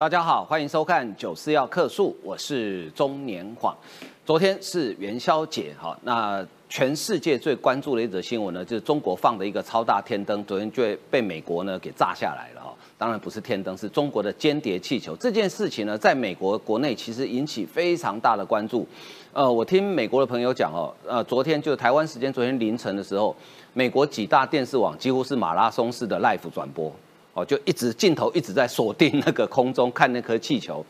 [0.00, 3.76] 大家好，欢迎收看《九四要客诉》，我是中年晃。
[4.24, 12.72] 昨天是元宵节，哈，那全世界最关注的一则新闻呢，就是中国放的一个超大天灯，昨天就被美国呢给炸下来了，哈。
[12.96, 15.16] 当然不是天灯，是中国的间谍气球。
[15.16, 18.86] 这件事情呢，在美国国内其实引起非常大的关注。
[19.32, 23.34] 呃，我听美国的朋友讲哦，呃，昨天就台湾时间昨天凌晨的时候，
[23.72, 26.92] 美国几大电视网几乎是马拉松式的 live 转播。
[27.38, 30.84] 哦，就一直镜头一直在锁定那个空中看那颗气球，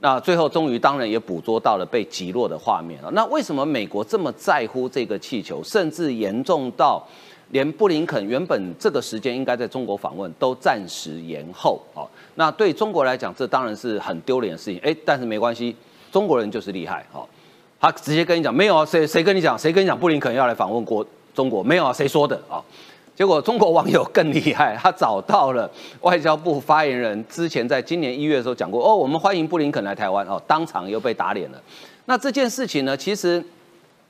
[0.00, 3.10] 那最后终于当然也捕捉到了被击落的画面了。
[3.12, 7.06] 那为什么美国这么在乎这个气球，甚至严重到
[7.50, 11.80] 连布林肯原本这个时间应该在中国访问都暂时延后？
[11.92, 14.80] 哦，那对中国来讲，这当然是很丢脸的事情。
[14.82, 15.76] 哎，但是没关系，
[16.10, 17.06] 中国人就是厉害。
[17.12, 17.28] 哦，
[17.78, 21.62] 他直接跟你讲，没有啊，谁谁跟你讲，谁跟你讲布林肯要来访问国中国？
[21.62, 22.64] 没有啊，谁说的啊？
[23.22, 31.62] 结果中国网友更厉害，他找到了外交部发言人，之前在今年一月的时候讲过，哦，我们欢迎布林肯来台湾，哦，当场又被打脸了。
[32.06, 33.40] 那这件事情呢，其实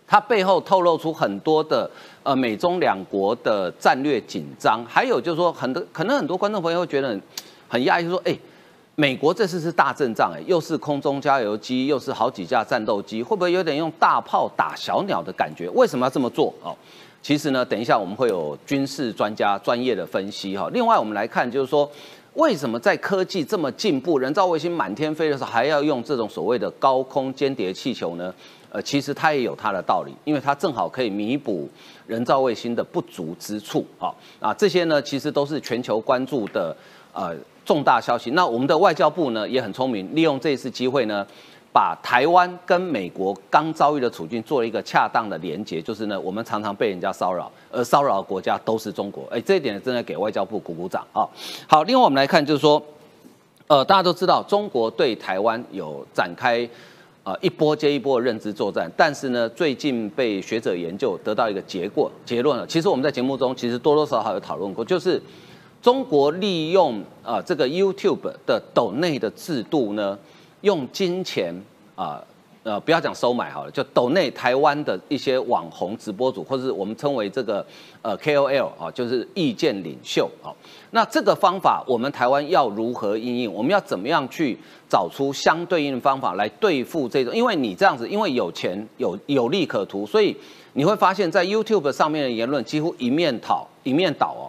[0.06, 1.90] 它背后透露出很多的
[2.22, 7.20] 呃美中两国的战略紧张，还有就是说很多可能很多观众朋友会觉得
[7.68, 8.34] 很压抑，说，哎，
[8.94, 15.68] 美国这次是大阵仗，哎，又是空中加油机，又是好几架战斗机，会不会有点用大炮打小鸟的感觉？
[15.74, 16.54] 为什么要这么做？
[16.62, 16.74] 哦？
[17.22, 20.68] 其实呢，等一下我们会有军事专家专业的分析哈。
[20.72, 21.88] 另外，我们来看就是说，
[22.34, 28.34] 为什么在科技这么进步，人造卫星满天飞的时候，还要用这种所谓的高空间谍气球呢？
[28.70, 31.68] 呃，其实它也有它的道理，因为它正好可以弥补
[32.08, 34.12] 人造卫星的不足之处啊。
[34.40, 36.76] 啊，这些呢，其实都是全球关注的
[37.12, 37.32] 呃
[37.64, 38.30] 重大消息。
[38.32, 41.24] 那我们的外交部呢也很聪明，利用这一次机会呢。
[41.72, 49.24] 把台湾跟美国刚遭遇的处境做了一个恰当的连结，就是呢，我们常常被人家骚扰，而骚扰的国家都是中国。
[49.30, 51.26] 哎，这一点真的给外交部鼓鼓掌啊！
[51.66, 52.82] 好，另外我们来看，就是说，
[53.68, 56.68] 呃，大家都知道，中国对台湾有展开
[57.24, 62.66] 呃一波接一波的认知作战，但是呢，最近被学者研究得到一个结果结论了。
[62.66, 65.18] 其实我们在节目中其实多多少少有讨论过，就是
[65.80, 70.18] 中国利用啊这个 YouTube 的抖内的制度呢。
[70.62, 71.54] 用金钱
[71.94, 72.20] 啊，
[72.64, 77.64] 呃，不要讲收买好了，就抖内台湾的一些网红直播主，或者是我们称为这个
[78.00, 80.54] 呃 KOL 啊，就是意见领袖啊。
[80.92, 83.52] 那这个方法，我们台湾要如何应用？
[83.52, 84.56] 我们要怎么样去
[84.88, 87.34] 找出相对应的方法来对付这种？
[87.34, 90.36] 因为你这样子，因为有钱有有利可图，所以
[90.74, 94.44] 你会发现在 YouTube 上面的言论几乎一面倒一面倒哦，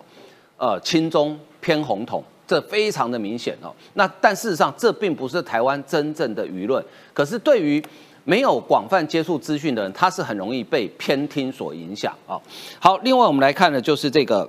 [0.58, 2.24] 呃，亲中偏红统。
[2.54, 7.84] 这非常的明显哦，那但事实上这并不是台湾真正的舆论，可是对于
[8.26, 12.40] 没有广泛接触资讯的人，他是很容易被偏听所影响啊。
[12.80, 14.48] 好，另外我们来看的就是这个，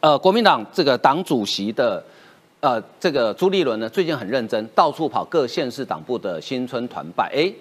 [0.00, 2.00] 呃，国民党这个党主席的，
[2.60, 7.52] 呃，这个朱立伦呢，最近很认真，到处跑各县市党部的新春团拜，哎，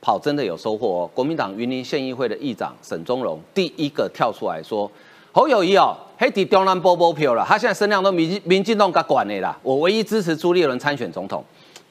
[0.00, 1.10] 跑真的有收获哦。
[1.14, 4.90] 国民党云林县议会的议长沈宗荣第一个跳出来说。
[5.38, 9.56] 侯友谊哦，黑底中南波波票了，他现在声量都民民进党给管的啦。
[9.62, 11.44] 我唯一支持朱立伦参选总统，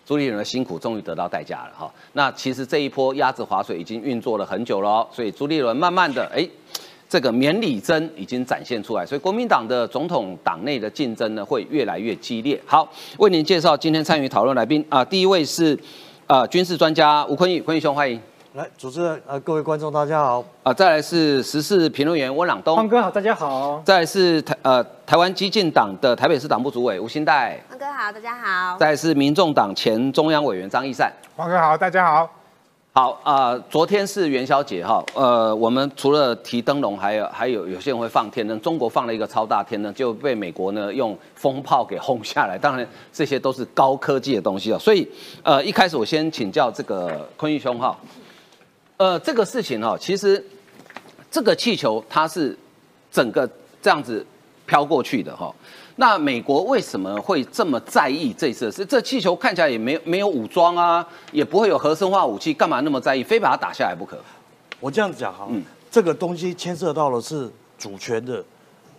[0.06, 1.90] 朱立伦的辛苦终于得到代价了哈。
[2.12, 6.46] 那其实这一波鸭子划水已经运作了很久了，所以朱立伦慢慢的哎，
[7.08, 12.62] 这个免礼针已经展现出来，所以国民党的总统党内的竞争呢会越来越激烈。
[12.66, 12.86] 好，
[13.18, 15.80] 为您介绍今天参与讨论来宾啊，第一位是
[16.26, 18.20] 啊军事专家吴坤义，坤义兄欢迎。
[18.58, 20.44] 来，主持人，呃，各位观众，大家好。
[20.64, 23.80] 啊，再来是时事评论员温朗东，方哥好，大家好。
[23.86, 28.76] 再来是台呃台湾激进党的台北市党部主委吴新代，方哥好，大家好。
[28.80, 32.28] 再来是民众党前中央委员张义善，方哥好，大家好。
[32.94, 42.58] 好啊，昨天是元宵节哈，呃，我们除了提灯笼，还有还有有些人会放天灯，中国放了一个超大天灯，就被美国呢用风炮给轰下来。
[42.58, 45.08] 当然这些都是高科技的东西啊，所以
[45.44, 47.96] 呃一开始我先请教这个坤玉兄哈。
[48.98, 50.44] 呃，这个事情哈，其实
[51.30, 52.58] 这个气球它是
[53.12, 53.48] 整个
[53.80, 54.26] 这样子
[54.66, 55.54] 飘过去的哈。
[55.98, 58.72] 那美国为什么会这么在意这次？
[58.72, 64.18] 是这气球看起来也没没有武装啊，也不会有核生化武器，干嘛那么在意，非把它打下来不可？
[64.80, 67.48] 我这样讲哈，嗯，这个东西牵涉到的是
[67.78, 68.44] 主权的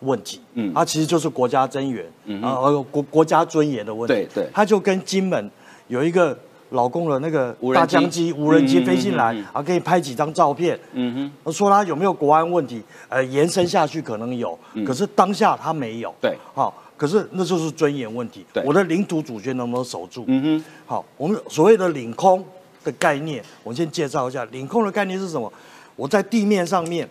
[0.02, 5.50] 问题，嗯，它其实就是国家尊严，嗯，啊，国国家尊严的问题，对对，它就跟金门
[5.88, 6.38] 有一个。
[6.70, 10.78] 老公的那个大疆机、无人机飞进来，啊，可以拍几张照片。
[10.92, 12.82] 嗯哼，说他有没有国安问题？
[13.08, 16.14] 呃，延伸下去可能有，可是当下他没有。
[16.20, 18.44] 对，好，可是那就是尊严问题。
[18.52, 20.24] 对，我的领土主权能不能守住？
[20.26, 22.44] 嗯哼，好，我们所谓的领空
[22.84, 24.44] 的概念，我先介绍一下。
[24.46, 25.50] 领空的概念是什么？
[25.96, 27.08] 我在地面上面，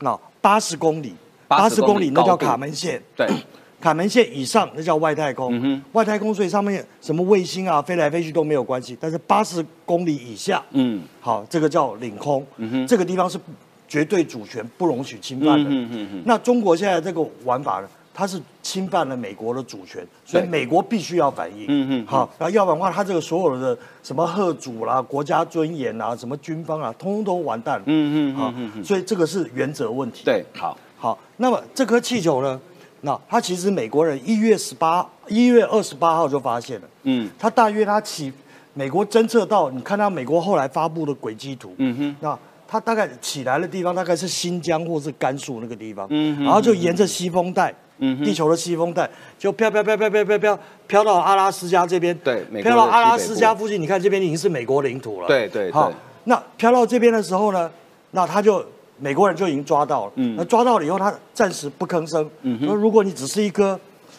[0.00, 1.14] 那八十公里，
[1.48, 3.02] 八十公里那叫卡门线。
[3.16, 3.26] 对，
[3.80, 12.44] 卡门线以上那叫外太空，外太空所以上面什么卫星啊飞来飞去都没有关系，但是八十公里以下，嗯，好，这个叫领空，
[12.88, 13.38] 这个地方是
[13.86, 15.70] 绝对主权不容许侵犯的。
[15.70, 17.88] 嗯那中国现在这个玩法呢？
[18.18, 21.66] 它是侵犯了美国的主权，所以美国必须要反应。
[21.68, 27.84] 嗯嗯，好，然后要不然的话，它这个所有的什么贺主啦、国家尊严啊、什么军方啊，通通都完蛋了。
[27.84, 30.22] 嗯嗯嗯，所以这个是原则问题。
[30.24, 32.58] 对，好，好，那么这颗气球呢？
[33.06, 36.88] 那他其实美国人一月十八、一月二十八号就发现了。
[37.04, 38.32] 嗯，他大约他起，
[38.74, 41.72] 美国侦测到，你看到美国后来发布的轨迹图。
[41.78, 42.36] 嗯哼，那
[42.66, 46.04] 他大概起来的地方大概是新疆或是甘肃那个地方。
[46.10, 47.72] 嗯然后就沿着西风带。
[47.98, 55.28] 嗯地球的西风带就飘飘飘飘飘飘飘飘到阿拉斯加这边，对，飘到阿拉斯加附近，你看这边已经是美国领土了。
[55.28, 55.90] 对对，好，
[56.24, 57.70] 那飘到这边的时候呢，
[58.10, 58.62] 那他就
[58.98, 60.12] 美国人就已经抓到了。
[60.16, 62.28] 嗯，那抓到了以后，他暂时不吭声。
[62.42, 63.78] 嗯哼，如果你只是一颗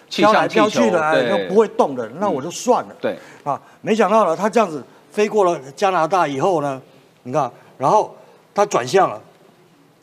[0.10, 2.96] 飘来飘去的，哎，那不会动的，那我就算了。
[3.02, 6.82] 对，啊，没想到呢，他这样子飞过了加拿大以后呢，
[7.24, 8.16] 你看，然后
[8.54, 9.22] 他转向了。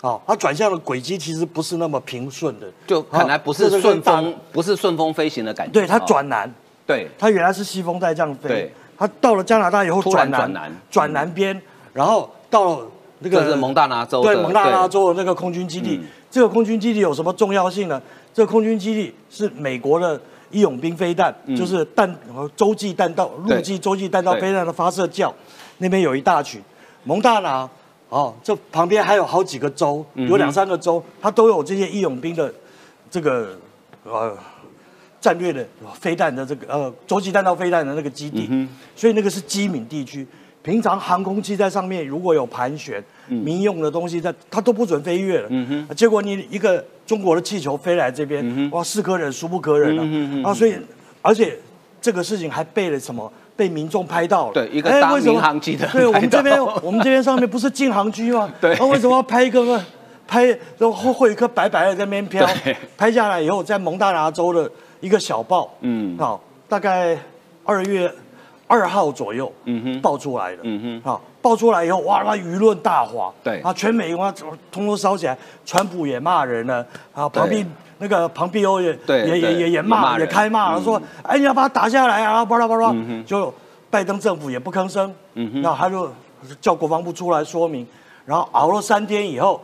[0.00, 5.72] 哦，它转向的轨迹其实不是那么平顺的，就看来不是顺风，不是顺风飞行的感觉。
[5.72, 6.52] 对，它转南，
[6.86, 11.32] 对，它原来是西风带这样飞，对，它到了加拿大以后转南，转南。
[11.32, 11.58] 边，
[11.94, 12.86] 然后到了
[13.24, 16.00] 那个是蒙大拿州，对，蒙大拿州的那个空军基地。
[16.30, 18.00] 这个空军基地有什么重要性呢？
[18.32, 22.16] 这个空军基地是美国的义勇兵飞弹，就是弹
[22.54, 25.32] 洲际弹道、陆基洲际弹道飞弹的发射窖，
[25.78, 26.60] 那边有一大群，
[27.04, 27.68] 蒙大拿。
[28.10, 32.52] 哦，这旁边还有好几个州，有两三个州，它都有这些义勇兵的
[33.10, 33.58] 这个
[34.04, 34.36] 呃
[35.20, 35.66] 战略的
[35.98, 40.24] 飞弹的这个呃洲际弹道飞弹的那个基地，所以那个是机敏地区。
[40.64, 45.50] 平常航空器在上面如果有盘旋，民用的东西在它都不准飞越了。
[45.94, 50.48] 结果你一个中国的气球飞来这边，哇，是可忍孰不可忍啊！
[50.48, 50.74] 啊，所以
[51.20, 51.56] 而且
[52.00, 53.30] 这个事情还被了什么？
[53.56, 58.50] 被民众拍到了，对一个当民航机的，对我们这边，我们这边上面不是禁航区吗？
[58.58, 59.80] 对，那为什么要拍一个？
[60.26, 60.46] 拍
[60.78, 62.48] 然后会一颗白白的在那边飘，
[62.96, 64.68] 拍下来以后，在蒙大拿州的
[65.00, 67.16] 一个小报，嗯，好，大概
[67.62, 68.10] 二月
[68.66, 74.32] 二号左右，嗯哼，爆出来的，嗯哼，好，爆出来以后，哇，那舆论大哗，对，啊，全美哇，
[74.70, 77.66] 通通烧起来，川普也骂人了，啊，旁边。
[77.98, 82.92] 那个庞碧欧也也也也也骂也开骂了，说哎你要把他打下来啊，巴拉巴拉，
[83.24, 83.54] 就
[83.88, 85.14] 拜登政府也不吭声，
[85.62, 86.10] 那他就
[86.60, 87.86] 叫国防部出来说明，
[88.26, 89.62] 然后熬了三天以后，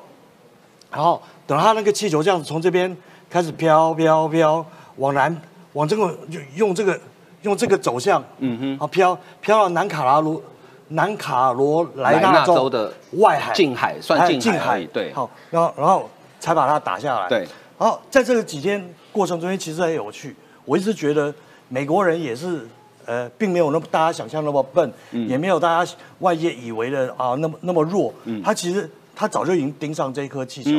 [0.93, 2.97] 然后等他那个气球这样子从这边
[3.29, 4.64] 开始飘飘飘
[4.97, 5.37] 往南
[5.73, 6.99] 往这个就用这个
[7.42, 10.42] 用这个走向，嗯哼，啊飘飘到南卡拉罗
[10.88, 16.08] 南卡罗来纳州的外海近海算近海，对，好，然后然后
[16.38, 17.46] 才把它打下来，对。
[17.78, 20.37] 好，在这个几天过程中间，其实很有趣。
[20.66, 21.32] 我一直觉得
[21.69, 22.69] 美国人也是，
[23.06, 28.12] 呃，并没有那么大家想象那么笨，也没有大家外界以为的啊那么那么弱。
[28.25, 30.70] 嗯他其实他早就已经盯上这一颗气球，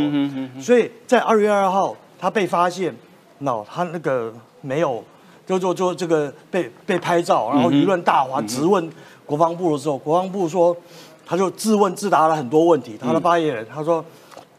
[0.62, 2.96] 所以在二月二号他被发现，
[3.40, 4.32] 那他那个
[4.62, 5.04] 没有，
[5.52, 8.90] 就就就这个被被拍照，然后舆论大哗，质问
[9.26, 10.76] 国防部的时候，国防部说
[11.26, 12.98] 他就自问自答了很多问题。
[13.00, 14.04] 他的发言人他说。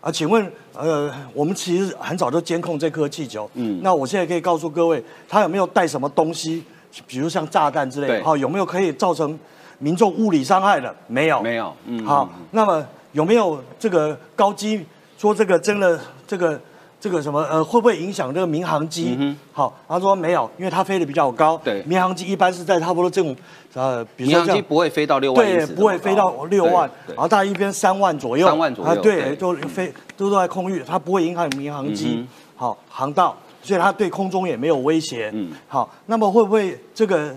[0.02, 0.44] 啊，请问，
[0.74, 3.48] 呃，我们其实很早就监控这颗气球。
[3.54, 6.64] 嗯，那我现在可以告诉各位，它有没有带什么东西，
[7.06, 8.24] 比如像炸弹之类的？
[8.24, 9.38] 好，有没有可以造成
[9.78, 10.92] 民众物理伤害的？
[11.06, 11.72] 没有，没有。
[11.86, 14.84] 嗯，好，那么有没有这个高机
[15.16, 16.60] 说这个真的这个？
[17.02, 19.18] 这个什么呃会不会影响这个民航机？
[19.52, 21.60] 好，他说没有，因为它飞得比较高。
[21.64, 23.34] 对，民航机一般是在差不多这种
[23.74, 25.44] 呃，民航机不会飞到六万。
[25.44, 28.46] 对，不会飞到六万，然后大概一边三万左右。
[28.46, 28.92] 三万左右。
[28.92, 35.28] 啊，对，都飞都都在空域，它不会影响民航机好航道，所以它对空中也没有威胁。
[35.34, 37.34] 嗯，好，那么会不会这个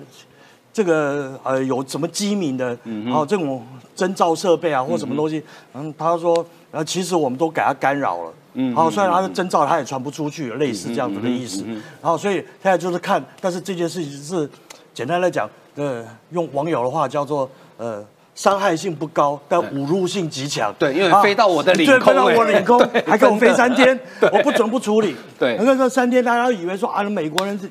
[0.72, 2.77] 这个呃有什么机敏的？
[2.84, 5.41] 嗯好，这种征兆设备啊或什么东西？
[5.74, 6.36] 嗯，他说，
[6.72, 8.31] 然后其实我们都给他干扰了。
[8.55, 11.63] 嗯，好，虽然他的征兆他也传不出去，类似这样子的意思。
[12.01, 14.50] 然后，所以现在就是看，但是这件事情是
[14.93, 20.74] 简单来讲，呃，用网友的话叫做呃，伤害性不高，但侮辱性极强。
[20.79, 24.00] 对，因为飞到我的领空，飞到我领空， 还给我飞三天，
[24.31, 25.15] 我不准不处理。
[25.38, 27.69] 对，那个三天，大家以为说啊，美国人是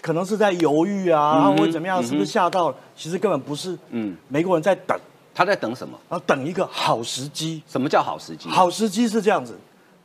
[0.00, 2.76] 可能是在犹豫啊，然后或者怎么样，是不是吓到了？
[2.96, 3.78] 其实根本不是。
[3.90, 4.98] 嗯，美国人在等，
[5.32, 5.96] 他在等什么？
[6.08, 7.62] 啊，等一个好时机。
[7.70, 8.48] 什么叫好时机？
[8.48, 9.56] 好时机是这样子。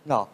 [0.04, 0.26] 那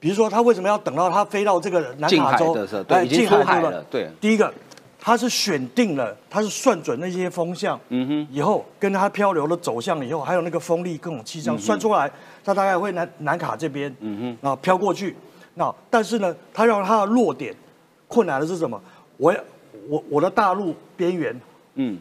[0.00, 2.54] 比如说，他为什么要等到他飞到这个南卡州？
[2.86, 3.82] 对，已经出海了。
[3.90, 4.52] 对，第一个，
[5.00, 12.10] 他是选定了，他是算准那些风向，嗯哼，以后跟他漂流的走向以后，还有那个风力各种气象算出来，
[12.44, 15.16] 他大概会南南卡这边，嗯哼，啊飘过去。
[15.54, 17.54] 那但是呢，他让他的落点
[18.08, 18.80] 困难的是什么？
[19.16, 19.34] 我
[19.88, 21.40] 我我的大陆边缘，
[21.76, 21.98] 嗯，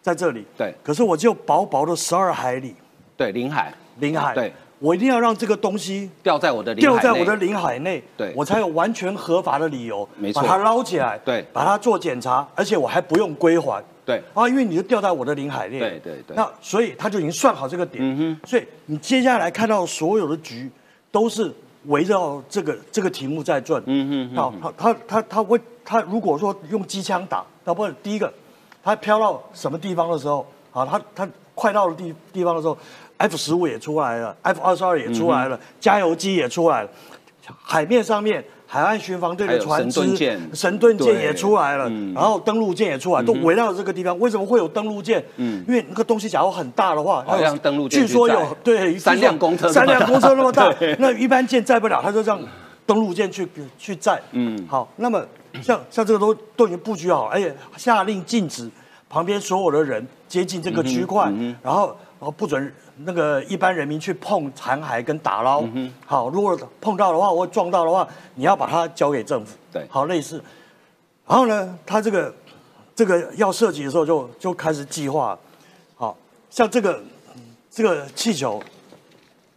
[0.00, 2.74] 在这里，对，可是我就薄薄的十二海里，
[3.16, 4.52] 对，领海，领海，对，
[4.82, 20.68] 我一定要让这个东西掉在我的掉在我的领海内，对，我才有完全合法的理由，没错，把它捞起来，对，把它做检查，而且我还不用归还，对，啊，因为你就掉在我的领海内，对对对，那所以他就已经算好这个点，嗯哼，所以你接下来看到所有的局
[21.12, 28.32] 都是围绕这个这个题目在转，嗯哼，好，他他他他会他如果说用机枪打，那不第一个，
[28.82, 32.76] 他飘到什么地方的时候，啊，他他快到的地地方的时候。
[33.22, 36.90] F 十五也出来了，F 二十二也出来了，加油机也出来了，
[37.62, 40.00] 海面上面海岸巡防队的船只、
[40.52, 41.20] 神盾舰。
[41.20, 44.18] 也出来了，然后登陆舰也出来，都围绕这个地方。
[44.18, 45.24] 为什么会有登陆舰？
[45.36, 52.40] 嗯，因为那个东西假如很大的话，好像登陆舰，据说有对三辆公车，三辆公车那么大， 那一般舰载不了，他就让
[52.84, 53.46] 登陆舰去
[53.78, 54.20] 去载。
[54.32, 55.24] 嗯，好，那么
[55.62, 58.68] 像像这个都都已经布局好，而且下令禁止
[59.08, 62.74] 旁边所有的人接近这个区块，然后然后不准。
[63.04, 65.64] 那个一般人民去碰残骸跟打捞，
[66.06, 69.56] 好，如果碰到的话，或撞到的话，你要把它交给政府。
[69.72, 70.42] 对，好，类似。
[71.26, 72.34] 然后呢，他这个
[72.94, 75.38] 这个要设计的时候，就就开始计划。
[75.96, 76.16] 好
[76.50, 77.00] 像这个
[77.70, 78.62] 这个气球，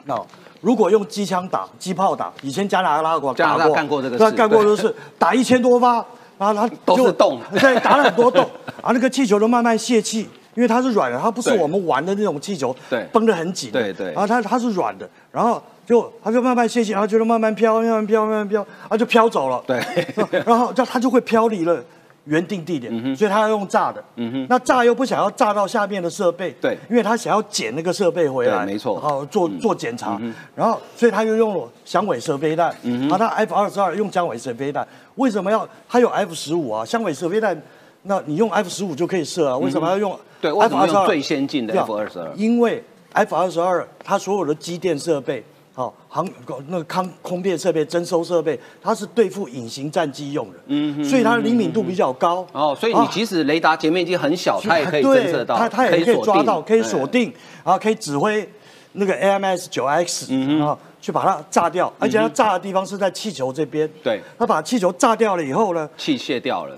[0.05, 0.19] 那
[0.61, 6.05] 如果用机枪打、机炮打，以前加拿大过，加拿大干过这个事，干过就是打一千多发，
[6.37, 8.41] 然后他都是洞，对，打了很多洞，
[8.77, 10.29] 然后那个气球都慢慢泄气。
[10.55, 14.07] 因为它是软的，它不是我们玩的那种气球，对，绷得很紧，对对。
[14.13, 19.62] 然后它它是软的，然后就它就慢慢泄气，然后就慢慢飘，慢慢飘，慢慢飘，然后就飘走了。
[19.67, 19.79] 对。
[20.45, 21.83] 然后它它就会飘离了
[22.24, 24.01] 原定地点，所以它要用炸的。
[24.15, 24.47] 嗯哼。
[24.50, 28.97] 那炸又不想要炸到下面的设备，对，因为它想要捡那个设备回来，没错。
[28.97, 30.17] 好做做检查，
[30.55, 32.74] 然后所以他就用了响尾蛇飞弹。
[32.81, 36.85] 然后他 F 二十二用响尾蛇飞弹，为什么要他有 F 十五啊？
[36.85, 37.62] 响尾蛇飞弹。
[38.07, 39.57] 那你用 F 十五就可以射啊？
[39.57, 40.17] 为什么要用？
[40.39, 42.31] 对，F 二十二最先进的 F 二十二。
[42.35, 42.83] 因为
[43.13, 45.43] F 二十二它所有的机电设备、
[45.74, 46.27] 好航
[46.67, 50.59] 那个空空电设备、征收设备，它是对付隐形战机用的。
[50.67, 52.45] 嗯所以它的灵敏度比较高。
[52.51, 57.33] 哦，所以你即使雷达截面积很小，它也可以侦测到，它它也可以抓到，可以锁定，
[57.63, 58.47] 然后可以指挥
[58.93, 61.91] 那个 AMS 九 X，然后去把它炸掉。
[61.97, 63.89] 而且它炸的地方是在气球这边。
[64.03, 64.21] 对。
[64.38, 65.89] 它把气球炸掉了以后呢？
[65.97, 66.77] 气泄掉了。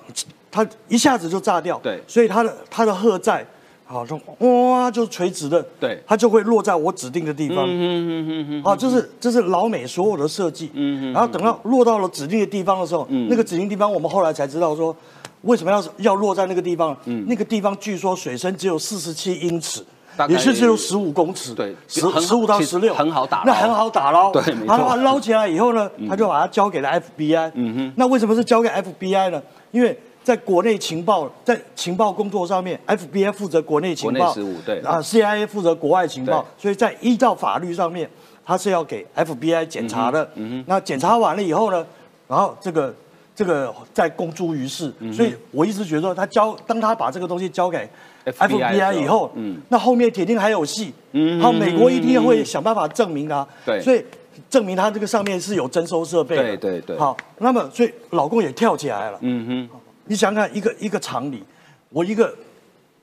[0.51, 3.45] 它一下子就炸掉，对，所以它的它的荷载，
[3.85, 14.95] 好，就哇，就垂直的，对，它就会落在我指定的地方，嗯嗯嗯嗯，啊，这是这是老美所有的设计，嗯嗯，然后等到落到了指定的地方的时候，那个指定地方我们后来才知道说，
[15.41, 19.85] 为什么要要落在那个地方，嗯，那个地方据说水深只有四十七英尺，
[20.27, 29.41] 也是只有十五公尺，对，十十五到十六，很好打，那很好打捞，对，没错，捞起来以后呢，他就把它交给了 FBI，嗯哼，那为什么是交给 FBI 呢？
[29.71, 38.09] 因为在国内情报，在情报工作上面，FBI 负责国内情报，对啊，CIA 负责国外情报，所以在依照法律上面，
[38.45, 40.29] 他是要给 FBI 检查的。
[40.35, 41.87] 嗯哼，那检查完了以后呢，
[42.27, 42.93] 然后这个
[43.33, 44.91] 这个再公诸于世。
[44.99, 47.89] 嗯所以我一直觉得，他交当他把这个东西交给
[48.25, 50.93] FBI 以后，嗯，那后面铁定还有戏。
[51.13, 53.47] 嗯，好，美国一定会想办法证明他。
[53.65, 54.03] 对，所以
[54.49, 56.43] 证明他这个上面是有征收设备的。
[56.43, 56.97] 对对对。
[56.97, 59.17] 好，那么所以老公也跳起来了。
[59.21, 59.79] 嗯哼。
[60.07, 61.43] 你想想，一个一个厂里，
[61.89, 62.33] 我一个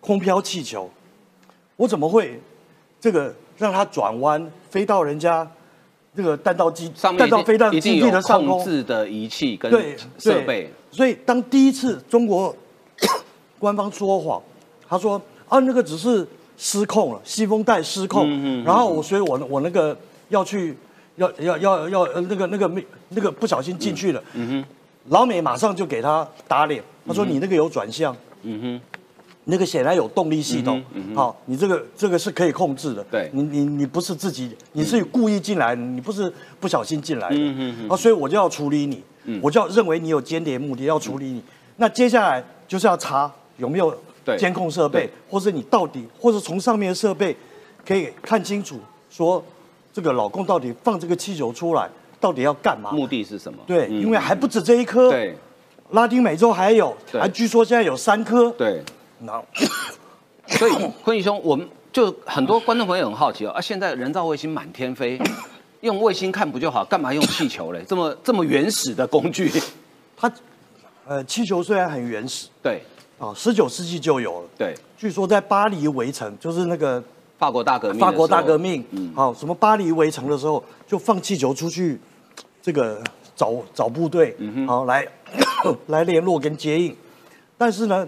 [0.00, 0.90] 空飘气球，
[1.76, 2.40] 我怎么会
[3.00, 5.48] 这个让它转弯飞到人家
[6.16, 8.56] 这个弹道机、弹道飞弹基地的上空？
[8.58, 9.70] 控制的仪器跟
[10.18, 10.72] 设备。
[10.90, 12.54] 所以当第一次中国
[13.58, 14.42] 官方说谎，
[14.88, 19.96] 他说啊那个只是失控了，西风带失控，然后我所以我我那个
[20.28, 20.76] 要去
[21.16, 24.22] 要要要要那个那个没那个不小心进去了。
[24.32, 24.64] 嗯哼。
[25.08, 28.80] 老美马上就给他打脸，他说你那个有转向，嗯哼，
[29.44, 30.82] 那个显然有动力系统，
[31.14, 39.02] 好，你这个这个是可以控制的，对，你你你不是自己，你是故意进来，你不是不小心进来的，嗯哼，啊，所以我就要处理你，
[39.42, 41.42] 我就要认为你有间谍目的要处理你，
[41.76, 43.94] 那接下来就是要查有没有
[44.38, 47.36] 监控设备，或者你到底，或者从上面的设备
[47.86, 48.78] 可以看清楚，
[49.10, 49.44] 说
[49.92, 51.88] 这个老公到底放这个气球出来。
[52.20, 52.90] 到底要干嘛？
[52.90, 53.58] 目的是什么？
[53.66, 55.10] 对，因为还不止这一颗。
[55.10, 55.36] 对，
[55.90, 58.50] 拉丁美洲还有，还据说现在有三颗。
[58.52, 58.82] 对，
[59.20, 59.42] 那
[60.58, 60.72] 所以
[61.02, 65.20] 坤宇兄，我们就很多观众朋友很好奇哦，啊，现在人造卫星满天飞，
[65.82, 66.84] 用卫星看不就好？
[66.84, 67.84] 干嘛用气球嘞？
[67.86, 69.50] 这么这么原始的工具？
[70.16, 70.32] 它，
[71.06, 72.82] 呃，气球虽然很原始，对，
[73.18, 74.48] 啊，十九世纪就有了。
[74.58, 77.02] 对，据说在巴黎围城，就是那个
[77.38, 82.00] 法国大革命，法国大革命，嗯，好，什么巴黎围城的时候，就放气球出去。
[82.62, 82.98] 这个
[83.36, 84.34] 找找部队，
[84.66, 85.06] 好来
[85.88, 86.94] 来联络跟接应。
[87.56, 88.06] 但是呢，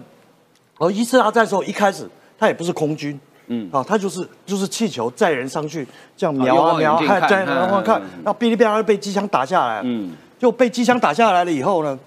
[0.77, 3.69] 而伊斯兰战的时候一开始他也不是空军，嗯。
[3.71, 11.97] 啊，他就是就是气球载人上去这样瞄啊瞄，看在然后看，那哔哩哔哩被机枪打下来，嗯，就被机枪打下来了以后呢，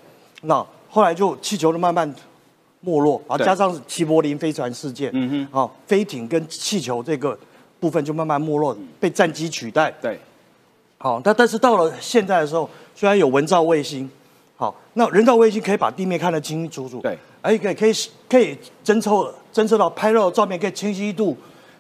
[0.43, 2.13] 那后来就气球就慢慢
[2.81, 7.39] 没落，啊，加上齐柏林飞船事件，嗯哼，啊，飞艇跟气球这个
[7.79, 10.19] 部分就慢慢没落，被战机取代，对，
[10.99, 14.11] 好，但但是到了现在的时候，虽然有文照卫星，
[14.61, 17.17] 好，那人造卫星可以把地面看得清清楚楚，对。
[17.41, 17.93] 而且可以
[18.29, 21.35] 可以侦测侦测到拍到的照片，可以清晰度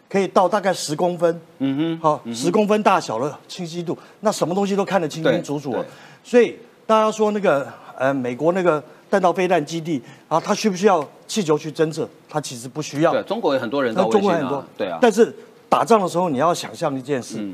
[0.09, 5.77] 可以到大概十公分，嗯哼，好，十公分大小的清晰度，那什么东西都看得清清楚楚。
[6.25, 6.57] 所以
[6.87, 12.09] 大家说那个呃美国那个弹道飞弹基地啊，它需不需要气球去侦测？
[12.31, 13.13] 它其实不需要。
[13.13, 14.99] 对，中国有很多人造卫星啊，对啊。
[15.03, 15.31] 但是
[15.69, 17.47] 打仗的时候你要想象一件事，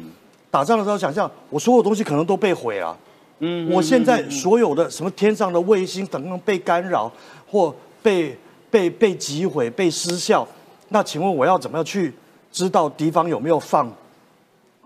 [0.52, 2.96] 打仗的时候想象我所有东西可能都被毁了，
[3.40, 7.10] 嗯，我现在所有的什么天上的卫星等等被干扰
[7.50, 7.74] 或。
[8.02, 8.38] 被
[8.70, 10.46] 被被击毁、被失效，
[10.90, 12.14] 那请问我要怎么样去
[12.52, 13.92] 知道敌方有没有放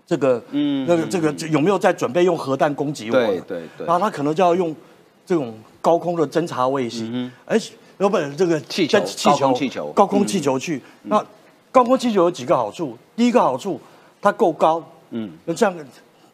[0.07, 0.43] 这个？
[0.49, 3.15] 嗯，那个这个有没有在准备用核弹攻击我？
[3.15, 3.85] 对对对。
[3.85, 4.75] 然后他可能就要用
[5.23, 10.81] 这种高空的侦察卫星，而且有本这个气球、气球、气球、高空气球去。
[11.03, 11.23] 那
[11.71, 12.97] 高空气球有几个好处？
[13.15, 13.79] 第一个好处，
[14.19, 14.83] 它够高。
[15.11, 15.31] 嗯。
[15.45, 15.75] 那这样，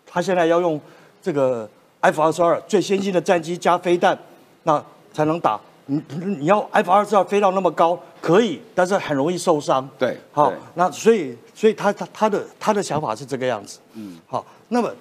[0.06, 0.80] 他现在要用
[1.22, 1.70] 这个
[2.02, 4.18] F 二十二最先进的战机加飞弹，
[4.64, 5.60] 那才能打。
[5.90, 9.90] 你你要 F 二十二飞到那么高可以，但是很容易受伤。
[9.98, 13.80] 对，好，那所以所以他他他的他的想法是这个样子。
[13.94, 14.94] 嗯，好，那么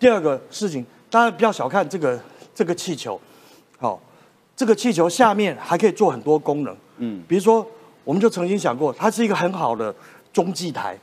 [0.00, 2.18] 第二个事情，大家不要小看这个
[2.52, 3.20] 这个气球，
[3.78, 4.00] 好，
[4.56, 6.76] 这个气球下面还可以做很多功能。
[6.96, 7.64] 嗯，比如说，
[8.02, 9.94] 我们就曾经想过，它是一个很好的
[10.32, 10.98] 中继台。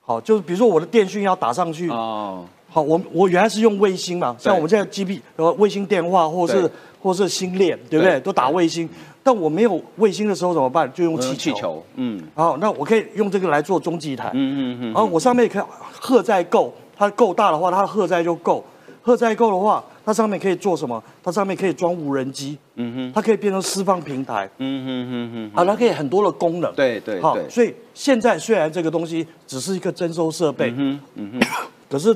[0.00, 1.90] 好，就是比如说我的电讯要打上去。
[1.90, 2.46] 哦。
[2.70, 6.70] 好，我我原来是用卫星嘛，像我们现在 G P 呃卫星电话或是。
[7.00, 8.18] 或是星链，对不对？
[8.18, 8.86] 都打卫星，
[9.22, 10.92] 但我没有卫星的时候怎么办？
[10.92, 18.64] 就用气气球，嗯，好，那我可以用这个来做中继台，嗯嗯嗯，然后我上面可以荷载够，它够大的话，它的荷载就够，
[19.00, 21.00] 荷载够的话，它上面可以做什么？
[21.22, 31.40] 它上面可以装无人机，嗯哼，它可以变成释放平台，嗯哼哼哼，啊，它可以很多的功能，对对，好，所以现在虽然这个东西只是一个征收设备，嗯哼，
[31.88, 32.12] 可是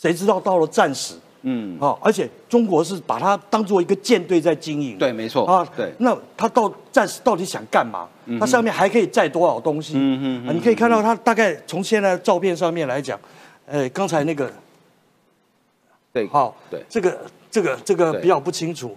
[0.00, 1.14] 谁知道到了战时？
[1.42, 5.92] 嗯，好，而且中国是把它当做一个舰队在经营，对，没错啊，对。
[5.98, 8.08] 那它到战时到底想干嘛？
[8.38, 9.94] 它上面还可以载多少东西？
[9.96, 13.18] 嗯嗯，你可以看到它大概从现在照片上面来讲，
[13.66, 14.50] 呃，刚才那个，
[16.12, 17.18] 对，好，对，这个
[17.50, 18.96] 这个这个比较不清楚，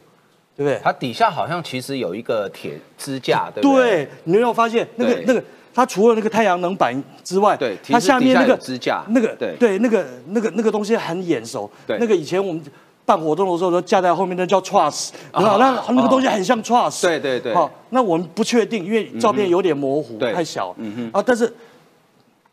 [0.56, 0.80] 对不对？
[0.82, 4.06] 它底下好像其实有一个铁支架，对不对？
[4.06, 5.44] 对，你有没有发现那个那个？
[5.74, 11.70] 它除了那个太阳能板之外，对，它下面那个支架，那个对对，那个那个那个东西很眼熟。
[11.88, 12.62] 对，那个以前我们
[13.06, 15.58] 办活动的时候都架在后面，那叫 truss，那
[15.90, 17.02] 那个东西很像 truss。
[17.02, 17.54] 对对对。
[17.54, 20.74] 好，那我们不确定，因为照片有点模糊，太小。
[20.78, 21.20] 嗯哼。
[21.20, 21.52] 啊，但是，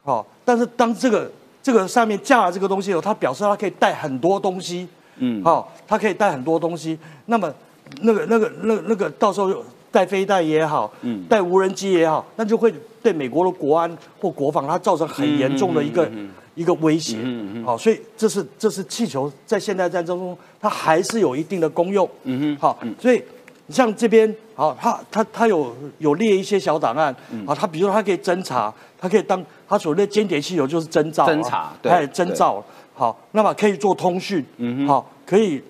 [0.02, 1.30] 好，但是当这个
[1.62, 4.88] 这个上面架了这个东西后，它表示它可以带很多东西。
[5.18, 5.40] 嗯。
[5.44, 6.98] 好，它可以带很多东西。
[7.26, 7.52] 那么，
[8.00, 9.54] 那个那个那那个到时候
[9.90, 12.72] 带飞弹也好，嗯，带无人机也好，那就会。
[13.02, 16.06] 对美国的国安或国防，它造成很严重的一个
[16.54, 17.16] 一个威胁。
[17.64, 22.06] 好，所以这是这是气球在现代战争中，它还是有一定的功用。
[22.24, 23.22] 嗯哼，好，所以
[23.68, 27.16] 你像这边，好，它它它有有列一些小档案。
[27.46, 31.26] 好，它比如说它可以侦查，它可以当它所谓的间谍气球就是侦照。
[31.26, 32.62] 侦查，对，侦照。
[32.92, 34.44] 好，那么可以做通讯。
[34.58, 35.62] 嗯哼，好，可以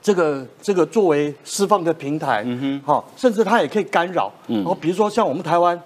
[0.00, 2.42] 这个这个作为释放的平台。
[2.46, 4.32] 嗯哼，好，甚至它也可以干扰。
[4.48, 5.80] 嗯，然后比如说像我们台湾。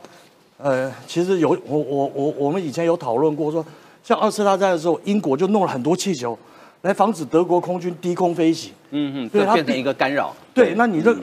[0.63, 3.65] 呃，其实有我我我我们以前有讨论过，说
[4.05, 6.39] 像二次大战的时候，英国就弄了很多气球，
[6.83, 8.71] 来防止德国空军低空飞行。
[8.91, 10.37] 嗯嗯，对，它变成一个干扰。
[10.53, 11.17] 对，那你的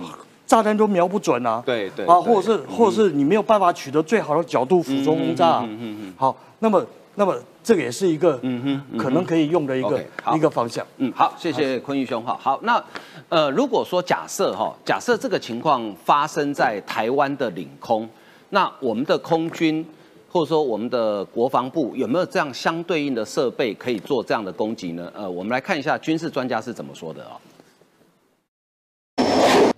[0.48, 1.62] 炸弹都瞄不准啊。
[1.64, 2.04] 对对。
[2.08, 5.60] 啊，或者是或者是你没有办法取得最好的角度俯冲轰炸。
[5.60, 6.14] 嗯嗯嗯。
[6.18, 7.36] 好，那么那么
[7.68, 10.02] 这个也是一个嗯哼可能可以用的一个
[10.34, 10.88] 一个方向。
[11.00, 12.40] 嗯，好，谢谢坤玉兄哈。
[12.42, 12.82] 好，那
[13.28, 18.08] 呃，如果说假设哈，假设这个情况发生在台湾的领空。
[18.52, 19.86] 那我们的空军，
[20.32, 25.12] 或者说我们的国防部有没有这样相对应的设备可以做这样的攻击呢？
[25.14, 27.36] 呃，我们来看一下军事专家是怎么说的啊。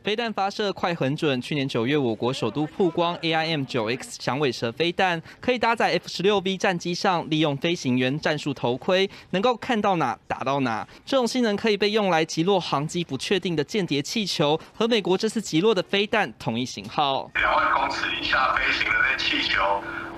[0.03, 1.41] 飞弹发射快很准。
[1.41, 10.88] 去年九月，我国首都曝光 AIM 九 X 响尾蛇飞弹，可以搭载 F 十六 V 战机上，利用飞行员战术头盔，能够看到哪打到哪。
[11.05, 17.29] 这种性能可以被用来击落航机不确定的间谍气球，和美国这次击落的飞弹同一型号。
[17.35, 19.62] 两万公尺以下飞行的那气球。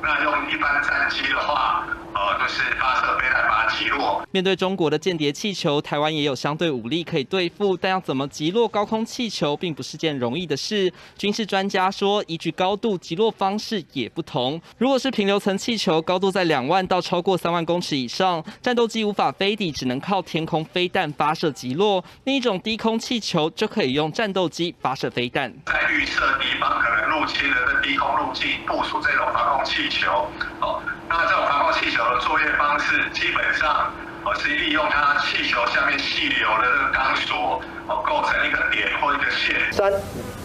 [0.03, 1.87] 那用一般战机的话。
[2.13, 4.21] 呃，就是发射飞弹把它击落。
[4.31, 10.91] 面对中国的间谍气球，台湾也有相对武力可以对付，但要怎么击落高空气球，并不是件容易的事。
[11.17, 14.61] 军事专家说，依据高度，击落方式也不同。
[14.77, 22.03] 如果是平流层气球，高度在两万到超过三万公尺以上，战斗机无法飞抵，只能靠天空飞弹发射击落。
[22.23, 25.51] 另一种低空气球就可以用战斗机发射飞弹。
[25.65, 30.27] 在预测地方可能入侵的低空路径部署这种防空气球，
[30.61, 30.81] 哦。
[31.09, 33.91] 那这种防空气球的作业方式，基本上，
[34.23, 39.73] 我是利用它气球下面气流的这个钢索，哦，构成一个点或一个线。
[39.73, 39.91] 三、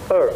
[0.09, 0.33] 二。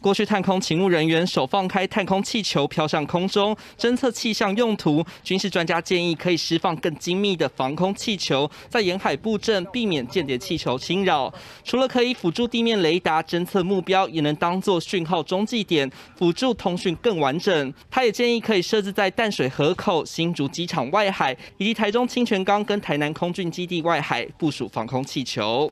[0.00, 11.30] 过去探空勤务人员手放开探空气球飘向空中侦测气象用途，军事专家建议可以释放更精密的防空气球，在沿海布阵，避免间谍气球侵扰。
[11.62, 17.74] 除了可以辅助地面雷达侦测目标，也能当作讯号中继点，辅助通讯更完整。
[17.90, 25.70] 他也建议可以设置在淡水河口、新竹机场外海以及台中清泉岗跟台南空军基地外海部署防空气球。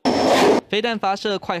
[0.69, 1.59] 飞弹发射快。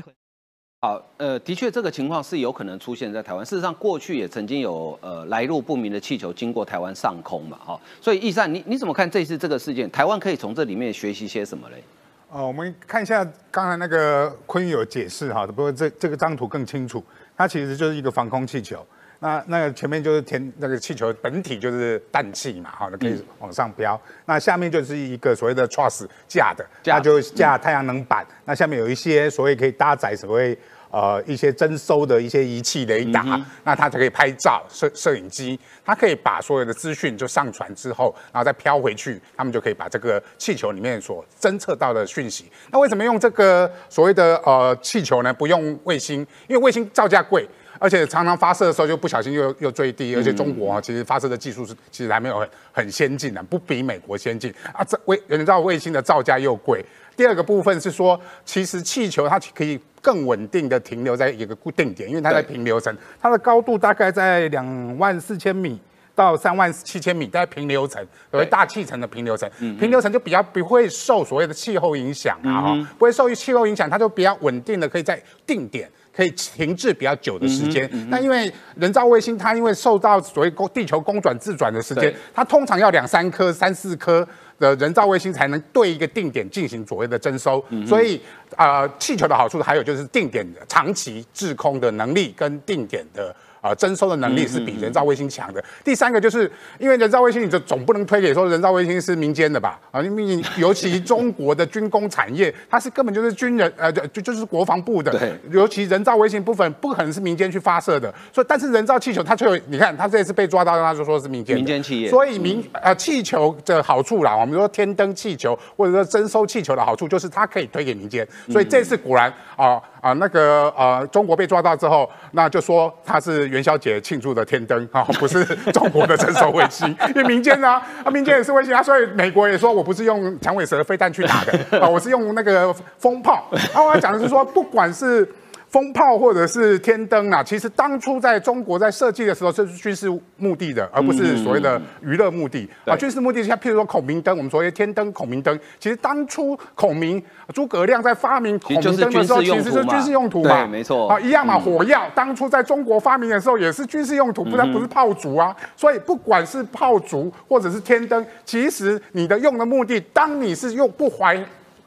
[0.81, 3.45] 好，呃，的确，这个情况是有可能出现在台湾。
[3.45, 7.77] 事实上，过去也曾经有呃来路不明的气球经过台湾上空嘛，哈。
[7.99, 9.91] 所以，易善，你你怎么看这次这个事件？
[9.91, 11.83] 台湾可以从这里面学习些什么嘞？
[12.29, 17.03] 哦，我们看一下刚才那个坤宇有解释哈，不过这这个张图更清楚，
[17.35, 18.85] 它其实就是一个防空气球。
[19.21, 23.99] 那那个前面就是天那个气球本体就是氮气嘛，哈，可以往上飙。
[24.25, 28.25] 那下面就是一个所谓的 truss 架的，架就架太阳能板。
[28.45, 30.57] 那下面有一些所谓可以搭载所谓
[30.91, 42.51] 呃一些征收的一些仪器雷达，那它就可以拍照摄摄影机，它可以把所有的资讯就上传之后，然后再飘回去，他们就可以把这个气球里面所侦测到的讯息。
[42.71, 45.33] 那为什么用这个所谓的呃气球呢？
[45.33, 47.47] 不用卫星，因为卫星造价贵。
[47.81, 54.83] 而且常常发射的时候就不小心又又坠地，而且中国啊其实发射的技术是其实还没有很很先进的，不比美国先进啊。
[54.83, 56.83] 这卫人造卫星的造价又贵。
[57.19, 65.77] 第二个部分是说，其实气球它可以更稳定的停留在一个固定点，因为它在平流层，它的高度大概在两万四千米
[66.15, 68.01] 到三万七千米，在平流层，
[68.31, 75.91] 所谓大气层的平流层，平流层就比较不会受所谓的气候影响啊，不会受气候影响，它就比较稳定的可以在定点。
[76.19, 84.27] 可以停滞比较久的时间，那因为人造卫星它因为受到所谓公地球公转自转的时间，它通常要两三颗、三四颗
[84.59, 88.19] 的人造卫星才能对一个定点进行所谓的征收，所以
[88.57, 93.33] 啊，气球的好处还有就是定点长期滞空的能力跟定点的。
[93.61, 95.63] 啊，征收的能力是比人造卫星强的。
[95.83, 99.79] 第三个就是因为人造卫星，你就总不能推给说人造卫星是民间的吧？
[99.91, 105.11] 啊，因为尤其中国的军工产业，它是根本就是军人，呃，就就是国防部的。
[105.11, 105.33] 对。
[105.51, 111.55] 尤其人造卫星部分不可能是民间去发射的，所以但是人造气球它却有，你看它这次被抓到，他就说是民间。
[111.55, 112.09] 民间企业。
[112.09, 118.27] 所以民呃气球的好处啦，我们说天灯气球或者说征收气球的好处，就是它可以推给民间。
[118.49, 119.81] 所以这次果然啊。
[120.01, 126.87] 啊，那个呃，中国被抓到之后，那就说他是元宵节庆祝的天灯啊，不是 中国的成熟卫星。
[127.09, 133.49] 因为民间呢，啊，民间也是卫星啊，所以美国也说我不是用响尾蛇飞弹去打的啊，我是用那个风炮。
[133.73, 135.27] 啊，我要讲的是说，不管是。
[135.69, 142.95] 风炮或者是天灯啊，其实当初在中国在设计的时候，这是军事目的的，而不是所谓的娱乐目的啊。
[142.95, 147.21] 军事目的像譬如说孔明灯，我们所谓天灯、孔明灯，其实当初孔明
[147.53, 151.59] 诸葛亮在发明孔明灯的时候，其实是军事用途嘛，没错啊，一样嘛。
[151.59, 155.55] 火药当初在中国发明的时候也是军事用途，不然不是炮竹啊。
[155.75, 161.39] 所以不管是炮竹或者是天灯，其实你的用的目的，当你是用不怀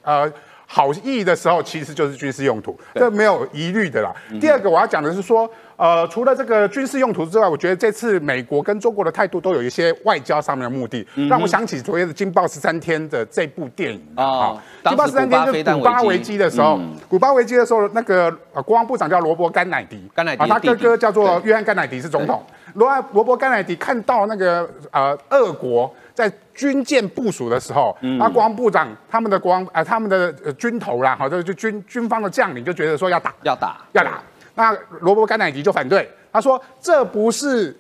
[0.02, 0.32] 呃。
[0.74, 4.10] 好意的时候，其实就是军事用途，这没有疑虑的啦。
[4.40, 14.56] 第二个我要讲的是说，呃，除了这个军事用途之外，我觉得这次美国跟中国的态度都有一些外交上面的目的，让我想起昨天的《金爆十三天》的这部电影啊，
[14.88, 22.42] 《惊爆十三天》就古巴危机的时候，古巴危机的时候，那个呃国防部长叫罗伯甘乃迪，甘乃迪，他哥哥叫做约翰甘乃迪是总统。
[22.76, 25.94] 罗罗伯甘乃迪看到那个呃俄国。
[26.14, 33.80] 在军舰部署的时候，那国防部长他们的国防呃他们的军头啦，好就就军军方的将领就觉得说要打要打。
[33.92, 34.22] 要打，
[34.54, 37.76] 那罗伯甘乃迪就反对，他说这不是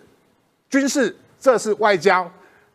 [0.70, 2.30] 军事，这是外交，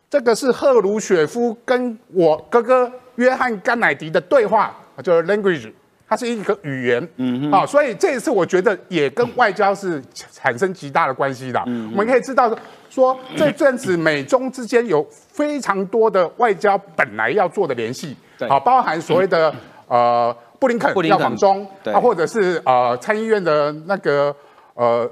[0.09, 5.71] 这个是赫鲁雪夫跟我哥哥约翰甘乃迪的对话，就是 language。
[6.09, 11.61] 它是一个语言，嗯，好，所以这一次我觉得也跟外交是产生极大的关系的。
[11.67, 12.49] 嗯，我们可以知道
[12.89, 19.53] 说，这阵子美中之间有非常多的外交本来要做的联系，对，好，包含所谓的
[19.87, 24.33] 呃布林肯要访中，啊，或者是呃参议院的那个
[24.75, 25.09] 呃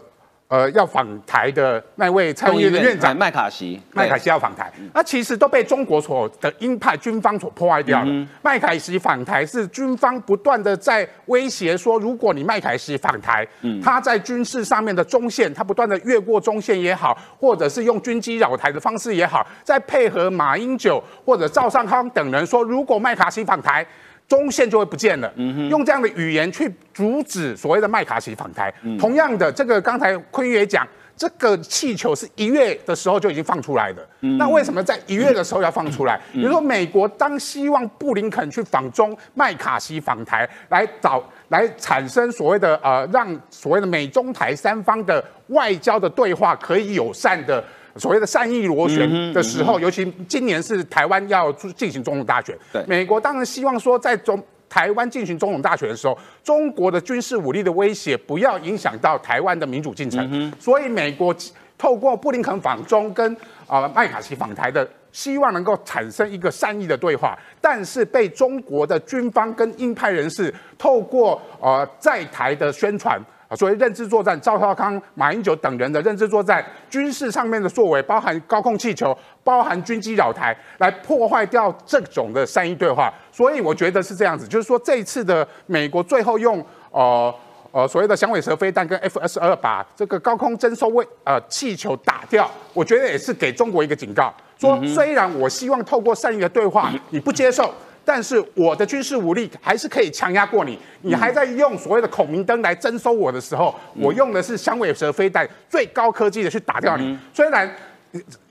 [0.48, 3.18] 呃，要访台的那位参议院院长。
[3.18, 8.28] 麦卡锡，麦卡锡要访台，那其实都被中国所的鹰派军方所破坏掉了。
[8.44, 13.48] 麦卡锡访台是军方不断的在威胁说，如果你麦卡锡访台，
[13.84, 23.84] 他在军事上面的中线，他不断的越过中线也好，或者是用军机扰台的方式也好，再配合马英九或者赵尚康等人说，如果麦卡锡访台。
[24.28, 25.32] 中线就会不见了，
[25.70, 28.74] 用这样的语言去阻止所谓的麦卡锡访台。
[29.00, 34.04] 同样的，这个刚才坤也讲，这个气球是一月的时候就已经放出来的。
[34.38, 36.20] 那为什么在一月的时候要放出来？
[36.34, 47.64] 比如说，美国当希望布林肯去访中，麦卡锡访台，来找来产生所谓的呃，让所谓的美中台三方的外交的对话可以友善的。
[47.98, 60.52] 所谓的善意螺旋的时候，尤其今年是台湾要进行总统大选，美国当然希望说，在中台湾进行总统大选的时候，中国的军事武力的威胁不要影响到台湾的民主进程。
[60.60, 61.34] 所以，美国
[61.78, 63.36] 透过布林肯访中跟
[63.68, 73.18] 啊麦卡锡访台的，希望能够产生一个善意的对话，但是被中国的军方跟鹰派人士透过呃在台的宣传。
[73.56, 83.14] 啊，所谓认知作战，赵少康、马英九等人的认知作战，军事上面的作为，包含高空气球，包含军机扰台，来破坏掉这种的善意对话。
[83.32, 87.34] 所以我觉得是这样子，就是说这一次的美国最后用呃
[87.72, 97.74] 呃所谓的响尾蛇飞弹跟 F 十二把这个高空征收位呃气球打掉，我觉得也是给中国一个警告，说虽然我希望透过善意的对话，你不接受。
[98.06, 107.18] 但是我的军事武力还是可以强压过你，你还在用所谓的孔明灯来征收我的时候，我用的是响尾蛇飞弹，最高科技的去打掉你。
[107.34, 107.70] 虽然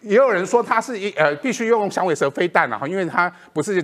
[0.02, 3.82] 也有人说它是一呃必须用响尾蛇飞弹了哈，因为它不是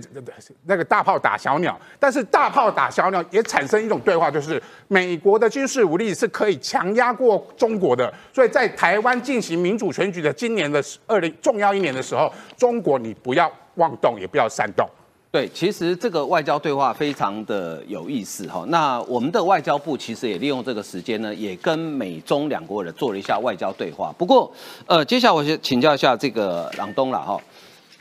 [0.67, 8.13] 那个大炮打小鸟，但是大炮打小鸟也产生一种对话，就是美国的军事武力是可以强压过中国的。
[8.33, 14.87] 所以在台湾进行民主选举的今年的二零重要一年的时候，中国你不要妄动，也不要煽动。
[15.33, 18.65] 对，其实这个外交对话非常的有意思哈。
[18.67, 24.13] 那我们的外交部其实也利用这个时间呢，也跟美中两国人做了一下外交对话。
[24.19, 24.53] 不过，
[24.87, 27.41] 呃，接下来我先请教一下这个朗东了哈。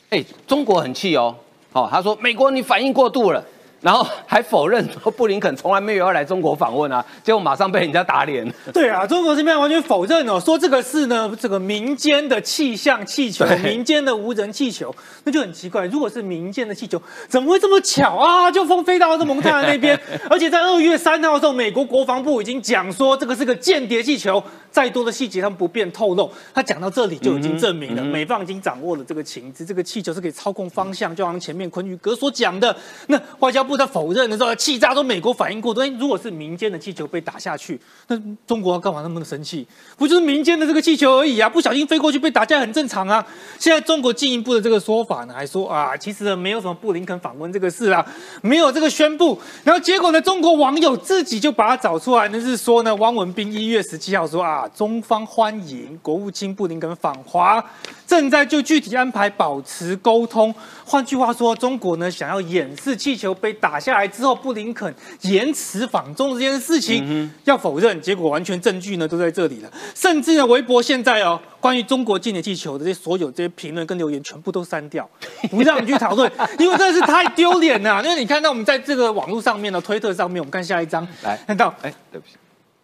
[0.10, 1.36] 哎，中国很气哦，
[1.72, 3.46] 好，他说美国你反应过度了。
[3.82, 8.46] 然后还否认说布林肯从来没有要来中国访问啊， 结果马上被人家打脸。
[8.74, 15.86] 对啊，中国这边完全否认哦，说这个是呢这个民间的气象气球，民间的无人气球，那就很奇怪。
[15.88, 18.52] 如果是民间的气球，怎么会这么巧啊？
[18.52, 26.30] 就风飞到这蒙特拉那边， 而且在二月三号的时候，美国国防部已经讲说这个是个间谍气球，再多的细节他们不便透露。
[26.54, 32.76] 他讲到这里就已经证明了美方已经掌握了这个情资，这个气球是可以操控方向，就像前面昆宇哥所讲的，
[33.08, 35.82] 那外交部在否认的时候，气炸都美国反应过度。
[35.82, 39.66] 哎，如果是民间的气球被打下去，那中国干嘛那么的生气？
[39.96, 41.48] 不就是民间的这个气球而已啊？
[41.48, 43.24] 不小心飞过去被打架很正常啊。
[43.60, 48.04] 现在中国进一步的这个说法呢，还说啊，其实没有什么布林肯访问这个事啊，
[48.42, 49.40] 没有这个宣布。
[49.64, 57.64] 然后结果呢，中国网友自己就把它找出来，那是说呢，汪文斌一月十七号说啊，中方欢迎国务卿布林肯访华，
[58.08, 60.54] 正在就具体安排保持沟通。
[60.86, 69.72] 换句话说，中国呢想要掩饰气球被打下来之后，布林肯延迟访中这件事情，要否认，结果完全证据呢都在这里了。
[69.94, 75.10] 甚至呢，微博现在哦，关于中国进的气球的这些所有这些评论跟留言，全部都删掉，
[75.52, 78.04] 不让你去讨论，因为真的是太丢脸了。
[78.04, 82.34] 因为你看到我们在这个网络上面的推特上面，我们看下一张，来看到，哎，对不起。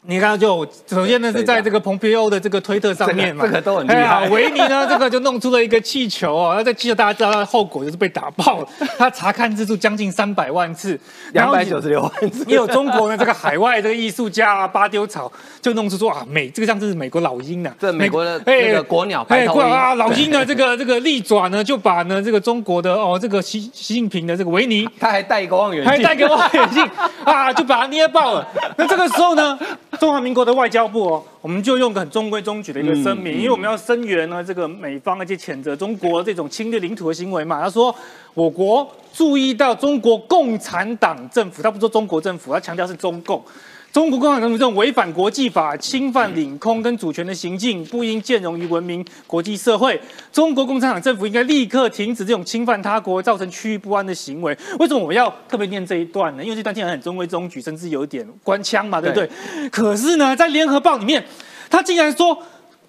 [0.07, 4.29] 你看，就首先呢是在这个蓬佩奥的这个推特上面嘛，这个都很厉害。
[4.29, 8.67] 维尼呢，这个就弄出了一个气球哦，那这气球大家知道它的后果就是被打爆了，
[8.99, 10.99] 他查看次数将近三百万次，
[11.33, 12.45] 两百九十六万次。
[12.47, 26.87] 也有中国呢这个海外这个艺术家啊巴丢草就弄出说啊美这个像是美国老鹰啊，这美国的那个国鸟白头鹰啊，老鹰的这个这个利爪呢就把呢这个中国的哦这个习习近平的这个维尼，他还戴一个望远镜，还戴个望远镜
[27.23, 28.47] 啊，就把它捏爆了。
[28.77, 29.57] 那这个时候呢？
[29.97, 37.61] 中华民国的外交部哦，我们就用个很中规中矩的一个声明，因为我们要声援呢这个美方，而且谴责中国这种侵略领土的行为嘛。
[37.61, 37.95] 他说，
[38.33, 43.43] 我国注意到中国共产党政府，他不说中国政府，他强调是中共。
[43.95, 49.97] 中国共产党这种违反国际法、侵犯领空跟主权的行径，不应兼容于文明国际社会。
[50.33, 54.51] 中国共产党政府应该立刻停止这种侵犯他国、造成区域不安的行为。
[54.79, 56.43] 为什么我要特别念这一段呢？
[56.43, 59.29] 因为这段听起来很中规中矩，甚至有一点官腔嘛，对不对？
[59.69, 61.25] 可是呢，在联合报里面，
[61.69, 62.37] 他竟然说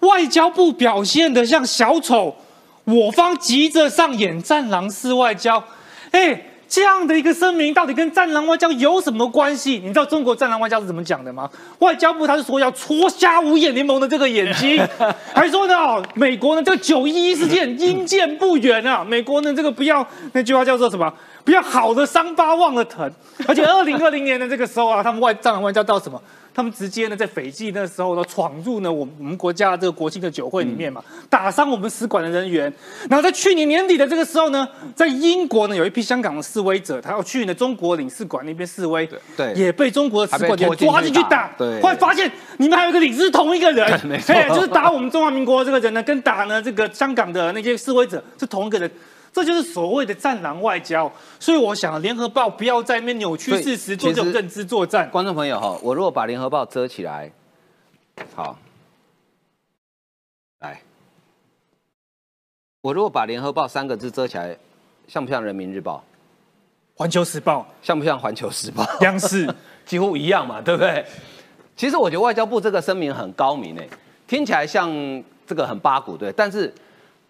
[0.01, 2.35] 外交部表现得像小丑，
[2.83, 5.63] 我方急着上演战狼式外交。
[6.11, 6.41] 哎。
[6.69, 9.81] 这样的一个声明到底跟战狼外交有什么关系？
[9.83, 11.49] 你知道中国战狼外交是怎么讲的吗？
[11.79, 14.85] 外交部他是说要戳瞎五眼联盟的这个眼睛，
[15.33, 21.11] 还说呢，美国呢这个九一一事件阴见不远啊，美国呢这个不要那句话叫做什么？
[21.45, 23.09] 不要好的伤疤忘了疼。
[23.47, 26.21] 而且二零二零年的这个时候啊，他们外战狼外交到什么？
[26.57, 32.63] 他们直接呢，在斐济那时候呢，闯入呢我我们国家这个国庆的酒会里面嘛，打伤我们使馆的人员。
[33.07, 41.53] 然后在去年年底的这个时候呢，在英国呢，有一批香港的示威者，他要去呢中国领事馆那边示威，对，也被中国的使馆员抓进去打。
[41.59, 43.85] 对，后来发现你们还有一个领事同一个人，
[44.27, 48.89] 哎，就是打我们中华民国这个人呢，跟打呢这个香港的那些示威者是同一个人。
[49.33, 55.07] 这就是所谓的战狼外交，所以我想联合报不要在那边扭曲事实，做这种认知作战。
[55.11, 57.31] 观众朋友哈，我如果把联合报遮起来，
[58.35, 58.57] 好，
[60.61, 60.81] 来，
[62.81, 64.57] 我如果把联合报三个字遮起来，
[65.07, 66.03] 像不像人民日报？
[66.95, 68.83] 环球时报像不像环球时报？
[69.01, 69.47] 央视
[69.85, 71.05] 几乎一样嘛，对不对？
[71.75, 73.87] 其实我觉得外交部这个声明很高明诶，
[74.25, 74.91] 听起来像
[75.45, 76.73] 这个很八股对，但是。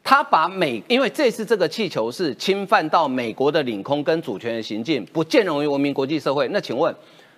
[0.10, 6.48] 他把美，因为这次这个气球是侵犯到美国的领空跟主权的行径，不兼容于文明国际社会。
[6.48, 6.96] 那请问，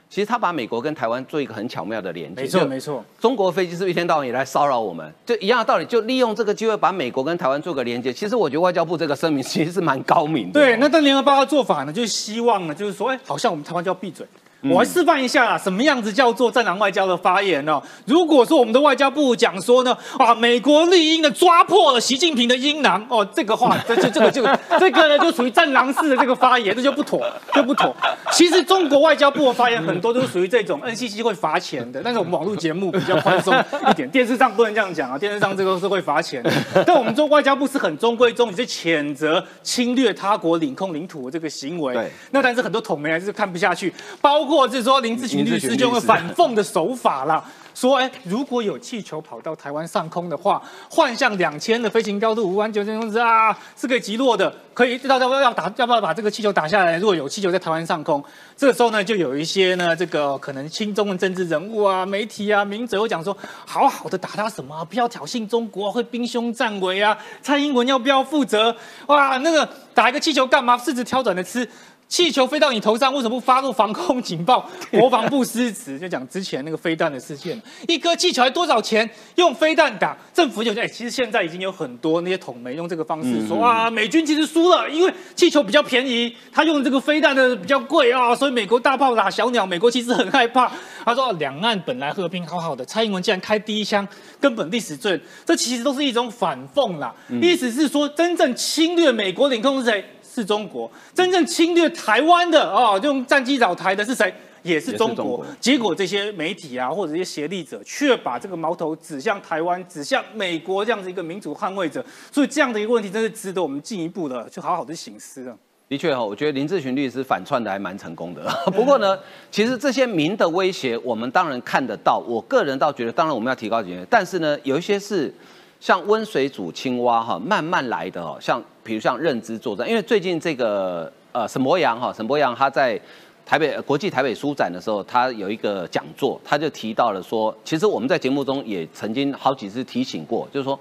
[0.08, 2.44] 其实他把美国跟台湾做一个很巧妙的连接。
[2.44, 3.04] 没错，没错。
[3.20, 5.12] 中国飞机是一天到晚也来骚扰我们？
[5.26, 8.14] 就一样的道理，就利用这个机会把美国跟台湾做个连接。
[8.14, 10.60] 其实我觉得外交部这个声明其实是蛮高明的。
[10.60, 14.24] 对，那但联合报的做法呢，就是希望呢，就是说，哎，好像我们台湾就要闭嘴。
[14.62, 17.82] 我来示范一下啊，什么样子叫做战狼外交的发言呢？
[18.06, 27.96] 如果说我们的外交部讲说呢，啊，美国绿鹰的抓破了习近平的阴囊，哦，这个话，这这这个这个 这个呢，就属于战狼式的这个发言，这就不妥，就不妥。
[28.32, 33.56] 其实中国外交部的发言很多都是属于这种 NCC 会罚钱的，但是我们网络节目比较宽松
[33.90, 36.44] 一点，电视上不能这样讲啊，电视上这个是会罚钱。
[36.86, 41.94] 但我们中外交部是很中规中矩，是谴责侵略他国领空领土的这个行为。
[41.94, 42.12] 对。
[42.32, 44.49] 那但是很多统媒还是看不下去，包。
[44.50, 47.44] 或者是说林志群律师就会反讽的手法啦，
[47.76, 56.98] 说哎，如果有气球跑到台湾上空的话，幻象两千的飞行高度五万九千公尺啊，是可以击落的，可以到要要打要不要把这个气球打下来？
[56.98, 58.24] 如果有气球在台湾上空，
[58.58, 67.18] 这个时候呢，就有一些呢，这个可能亲中的政治人物啊、媒体啊、名嘴会讲说，好好的打他什么，不要挑衅中国，会兵凶战危啊。
[67.42, 68.76] 蔡英文要不要负责？
[69.06, 70.76] 哇，那个打一个气球干嘛？
[70.78, 71.70] 柿子挑软的吃。
[72.10, 74.68] 气球飞到你头上，为什么不发布防空警报？
[74.92, 79.08] 国防部失职，就讲之前那个飞弹的事件，一颗气球还多少钱？
[79.36, 90.72] 用飞弹打，政府就说，哎，其实现在已经有很多那些统媒用这个方式说啊，美军其实输了，因为气球比较便宜，他用这个飞弹的比较贵啊，所以美国大炮打小鸟，美国其实很害怕。
[91.06, 94.06] 他说，两岸本来和平好好的，蔡英文竟然开第一枪，
[94.40, 97.14] 根本历史罪，这其实都是一种反讽啦。
[97.40, 100.04] 意思是说，真正侵略美国领空是谁？
[100.40, 104.34] 是中国真正侵略台湾的哦，用战机扰台的是谁？
[104.64, 105.46] 也是中国。
[105.60, 112.04] 结果这些媒体啊，或者一些协力者，却把这个矛头指向台湾，指向美国这样子一个民主捍卫者。
[112.32, 115.56] 所以这样的一个问题，真是值得我们进一步的去好好的醒思啊。
[115.90, 118.44] 的确哈，我觉得林志群律师反串的还蛮成功的。
[118.72, 119.18] 不过呢，
[119.52, 122.22] 其实这些民的威胁，我们当然看得到。
[122.26, 125.34] 我个人倒觉得，当然我们要提高警觉，但是呢，有一些是。
[125.82, 128.38] 像温水煮青蛙哈，慢慢来的哦。
[128.42, 133.00] 像比如像认知作战，因为最近这个呃沈博阳哈，沈博阳他在
[133.46, 140.80] 台北国际台北书展的时候，他有一个讲座，他就提到了说，其实我们在节目中也曾经好几次提醒过，就是说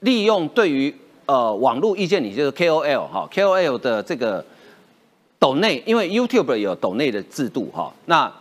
[0.00, 0.94] 利用对于
[1.26, 4.42] 呃网络意见领袖 KOL 哈 KOL 的这个
[5.38, 8.32] 抖内，因为 YouTube 有抖内的制度哈，那。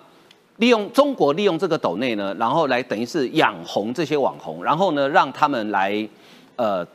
[0.58, 6.08] 利用中国利用这个斗内呢，然后来等于是养红这些网红，然后呢让他们来，
[6.56, 6.86] 呃，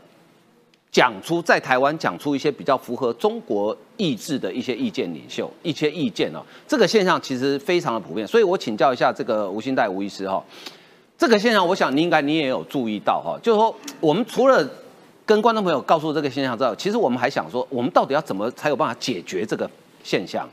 [0.91, 6.41] 讲出在台湾讲出一些比较符合中国意志的一些意见领袖一些意见哦。
[6.67, 10.43] 这个现象其实非常的普遍，所以我请教一下这个吴兴代吴医师哈，
[11.17, 14.67] 这个现象我想你应该你也有注意到哈，就是说我们除了
[15.27, 19.71] 跟观众朋友告诉这个现象之外，其实我们还想说，我们到底要怎么才有办法解决这个
[20.03, 20.49] 现象？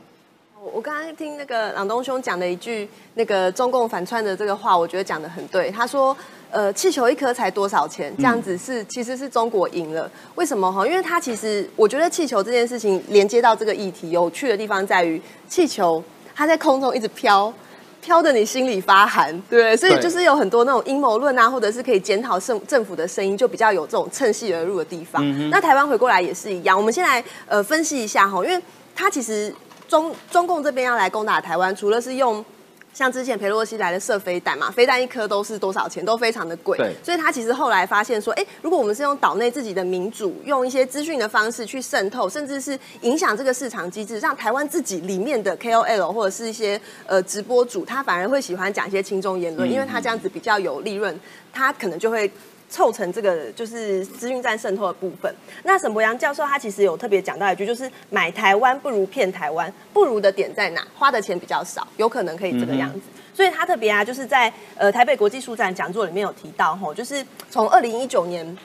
[0.72, 5.70] 我刚刚听那个朗东兄讲的一句那个中共反串的这个话，我觉得讲的很对。
[5.70, 6.16] 他说，
[6.50, 8.12] 呃，气球一颗才多少钱？
[8.16, 10.10] 这样子是其实是中国赢了。
[10.34, 10.86] 为什么哈？
[10.86, 16.02] 因为他其实我觉得气球这件事情连接到这个议题有趣的地方在于，气球
[16.34, 17.52] 它在空中一直飘，
[18.00, 25.22] 飘的你心里发寒，对所以就是有很多那种阴谋论啊，或者是可以检讨政政府的声音，就比较有这种趁隙而入的地方。
[25.50, 26.76] 那台湾回过来也是一样。
[26.76, 28.60] 我们先来呃分析一下哈，因为
[28.94, 29.54] 它其实。
[29.88, 32.44] 中中共这边要来攻打台湾，除了是用
[32.92, 36.78] 像之前佩洛西来的射飞弹嘛，飞弹一颗都是多少钱，都非常的贵。
[36.78, 51.20] 对，所以他其实后来发现说，哎，如果我们是用岛内自己的民主，用一些资讯的方式去渗透，甚至是影响这个市场机制，让台湾自己里面的 KOL 或者是一些呃直播主，他反而会喜欢讲一些轻重言论，因为他这样子比较有利润，
[51.52, 52.30] 他可能就会。
[52.76, 55.34] 凑成这个就是资讯站渗透的部分。
[55.64, 60.86] 那沈博阳教授他其实有特别讲到一句，就是买台湾不如骗台湾，不如的点在哪？
[60.94, 63.00] 花的钱比较少，有可能可以这个样子。
[63.32, 68.58] 所以他特别啊，就是在呃台北国际书展讲座里面有提到吼，就是从二零一九年，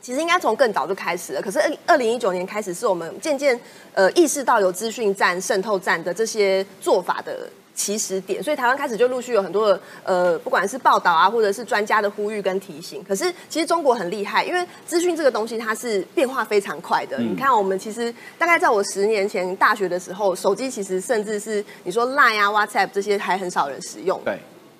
[0.00, 1.42] 其实应该从更早就开始了。
[1.42, 3.58] 可是二二零一九年开始，是我们渐渐
[3.94, 7.50] 呃意识到有资讯站、渗透站的这些做法的。
[7.76, 13.04] 起始点，所以台湾开始就陆续有很多的呃，不管是报道啊，或者是专家的呼吁跟提醒。
[13.04, 17.18] 可是其实中国很厉害，因为资讯这个东西它是变化非常快的。
[17.18, 24.38] 你看，我们其实大概在我十年前大学的时候，手机其实甚至是你说 Line 啊、WhatsApp 这些还很少人使用，对，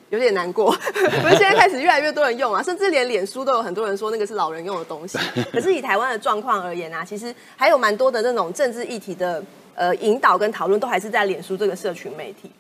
[0.09, 0.75] 有点难过。
[0.95, 5.19] 可是现在开始越来越多人用啊，甚至连脸书都有很多人说那个是老人用的东西。
[5.53, 9.43] 可是以台湾的状况而言啊，其实还有蛮多的那种政治议题的
[9.75, 12.51] 呃引导跟讨论，都还是在脸书这个社群媒体。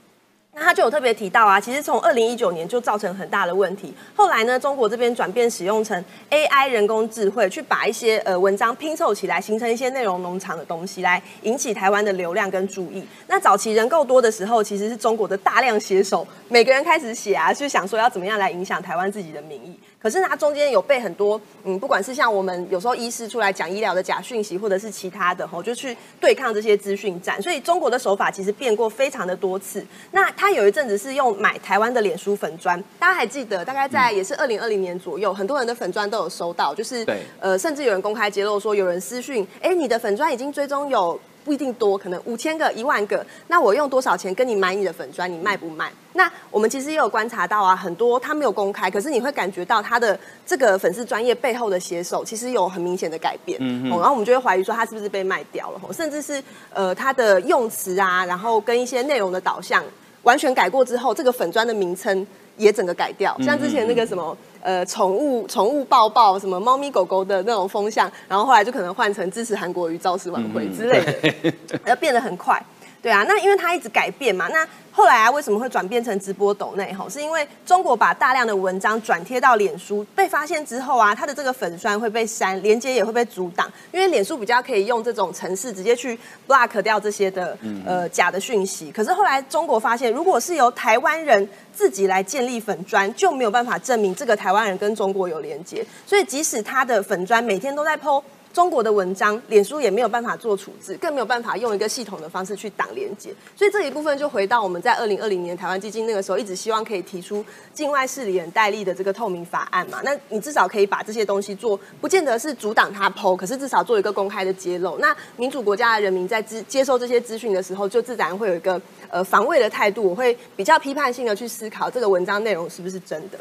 [0.58, 3.92] 那他就有特别提到啊，其实从二零一九年就造成很大的问题。
[4.14, 13.06] 后来呢，中国这边转变使用成 AI 人工智慧，去把一些呃文章拼凑起来，形成一些内容农场的东西，来引起台湾的流量跟注意。
[13.26, 19.78] 那早期人够多的时候，其实是中国的大量写手，每个人开始写啊，就想说要怎么样来影响台湾自己的民意。
[19.98, 27.40] 可是它中间有被很多，嗯，不管是像我们有时候医师出来讲医疗的假讯息，或者是其他的吼，就去对抗这些资讯战。
[27.42, 29.84] 所以中国的手法其实变过非常的多次。
[30.12, 33.64] 那他有一阵子是用买台湾的脸书粉砖，大家还记得？
[33.64, 37.04] 大概在也是二零二零年左右，很多人的粉砖都有收到，就是
[37.40, 41.18] 呃，甚至有人公开揭露说，有人私讯，哎，你的粉砖已经追踪有。
[41.46, 43.24] 不一定多，可能五千个、一万个。
[43.46, 45.32] 那我用多少钱跟你买你的粉砖？
[45.32, 45.92] 你卖不卖？
[46.14, 53.56] 那我们其实也有观察到啊，很多他没有公开，可是你会感觉到他的这个粉丝专业背后的写手其实有很明显的改变。
[53.60, 54.00] 嗯哦。
[54.00, 55.80] 然后我们就会怀疑说他是不是被卖掉了？
[55.92, 56.42] 甚至是
[56.74, 59.84] 呃他的用词啊，然后跟一些内容的导向
[60.24, 62.26] 完全改过之后，这个粉砖的名称
[62.56, 63.36] 也整个改掉。
[63.40, 64.36] 像之前那个什么。
[64.66, 71.52] 呃，宠物宠物抱抱什么猫咪狗狗的那种风向，然后后来就可能换成支持韩国瑜造势晚会之类的，
[71.86, 72.60] 要变得很快。
[73.00, 74.66] 对啊，那因为它一直改变嘛，那
[74.96, 76.90] 后来啊为什么会转变成直播抖内？
[76.94, 86.18] 吼，是因为中国把大量的文章转贴到脸书，被发现之后啊，它的这个粉酸会被删，连接也会被阻挡，因为脸书比较可以用这种程式直接去
[86.48, 88.90] block 掉这些的呃假的讯息。
[88.90, 98.22] 可是后来中国发现，如果是由台湾人自己来建立粉砖，就没有办法证明这个台湾人跟中国有连接，所以即使他的粉砖每天都在 po。
[98.56, 103.28] 中国的文章，脸书也没有办法做处置，更没有办法用一个系统的方式去挡连接。
[103.54, 107.44] 所以这一部分就回到我们在二零二零年台湾基金那个时候，一直希望可以提出
[107.74, 110.00] 境外势力人代理的这个透明法案嘛。
[110.02, 114.96] 那你至少可以把这些东西做，不见得是阻挡他剖，可是至少做一个公开的揭露。
[114.96, 118.80] 那民主国家的人民在接接受这些资讯的时候，就自然会有一个
[119.10, 123.38] 呃防卫的态度，我会比较批判性的去思考这个文章内容是不是真的。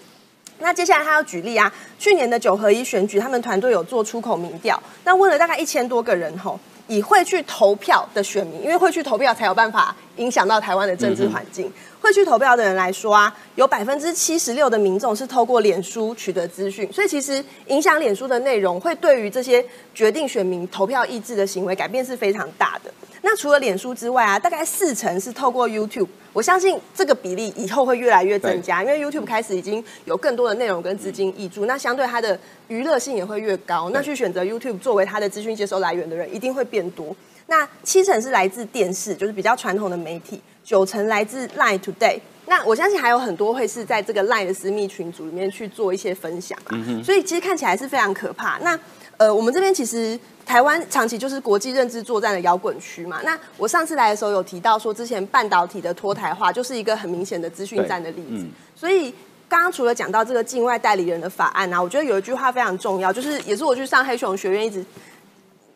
[0.60, 11.72] 那接下来他要举例啊，去年的九合一选举，他们团队有做出口民调，那问了大概一千多个人吼，以会去投票的选民，因为会去投票才有办法影响到台湾的政治环境。
[12.06, 22.94] 会去投票的人来说啊，有百分之七十六的民众是透过脸书取得资讯，所以其实影响脸书的内容，会对于这些决定选民投票意志的行为改变是非常大的。
[23.24, 26.08] 那除了脸书之外啊，大概四成是透过 YouTube。
[26.32, 32.38] 我相信这个比例以后会越来越增加，因为 YouTube 开始已经有更多的内容跟资金挹注，那相对它的
[32.68, 33.90] 娱乐性也会越高。
[33.92, 37.16] 那去选择 YouTube 作为它的资讯接收来源的人一定会变多。
[37.48, 42.20] 那七成是来自电视，就是比较传统的媒体；九成来自 Line Today。
[42.48, 46.78] 那我相信还有很多会是在这个 Line 的私密群组里面去做一些分享啊。
[47.04, 48.58] 所以其实看起来是非常可怕。
[48.60, 48.80] 那
[49.18, 50.20] 呃，我们这边其实。
[50.46, 53.20] 台湾长期就是国际认知作战的摇滚区嘛。
[53.24, 58.46] 那我上次来的时候有提到说，之前半导体的脱台化就是一个很明显的资讯战的例子。
[58.76, 59.10] 所以
[59.50, 64.86] 刚刚除了讲到这个境外代理人的法案啊，我觉得有一句话非常重要，就是也是我去上黑熊学院一直。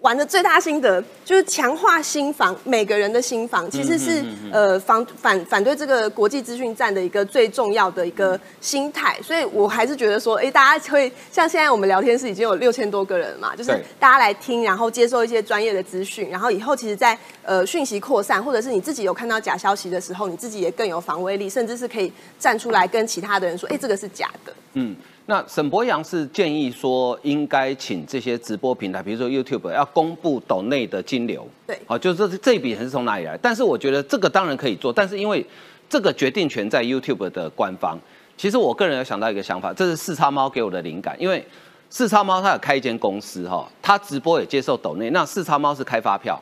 [0.01, 24.53] 玩的最大心得就是强化心防，每个人的心防其实是呃防反反对这个国际资讯战的一个最重要的一个心态，所以我还是觉得说，哎，大家会像现在我们聊天室已经有六千多个人嘛，就是大家来听，然后接受一些专业的资讯，然后以后其实，在呃讯息扩散或者是你自己有看到假消息的时候，你自己也更有防卫力，甚至是可以站出来跟其他的人说，哎，这个是假的。
[24.75, 24.95] 嗯。
[25.29, 31.47] 那沈博阳是建议说，应该请这些直播平台，比如说 YouTube，要公布岛内的金流。
[31.67, 33.37] 对，好，就是这这笔钱是从哪里来？
[33.39, 35.45] 但是我觉得这个当然可以做，但是因为
[35.87, 37.95] 这个决定权在 YouTube 的官方。
[38.37, 41.45] 其实我个人有想到一个想法，这是四叉猫给我的灵感，因为
[41.91, 46.41] 四叉猫它有开一间公司哈，它直播也接受抖内，那四叉猫是开发票。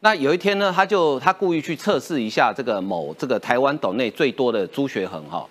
[0.00, 5.46] 那有一天呢，他就他故意去测试一下这个某这个台湾抖内最多的朱学恒哈，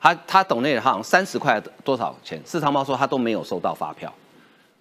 [0.00, 2.40] 他他抖内好像三十块多少钱？
[2.44, 4.12] 四叉猫说他都没有收到发票。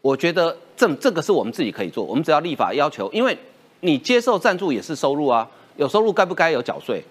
[0.02, 3.38] 我觉得这这个是我们自己可以做，我们只要立法要求，因为
[3.82, 5.46] 你接受赞助也是收入啊，
[5.76, 7.04] 有收入该不该有缴税？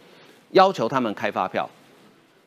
[0.52, 1.68] 要求他们开发票，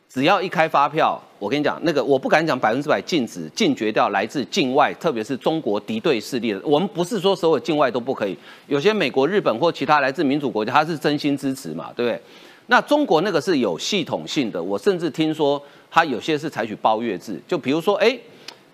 [0.10, 6.60] 只要一开发票，我跟你讲，那个我不敢讲百分之百禁止禁绝掉来自境外，特别是中国敌对势力的。
[6.64, 8.36] 我们不是说所有境外都不可以，
[8.66, 12.20] 有些美国、日本或其他来自民主国家，他是真心支持嘛，对不对？
[12.68, 18.20] 那中国那个是有系统性的，我甚至听说他有些是采取包月制，就比如说，哎。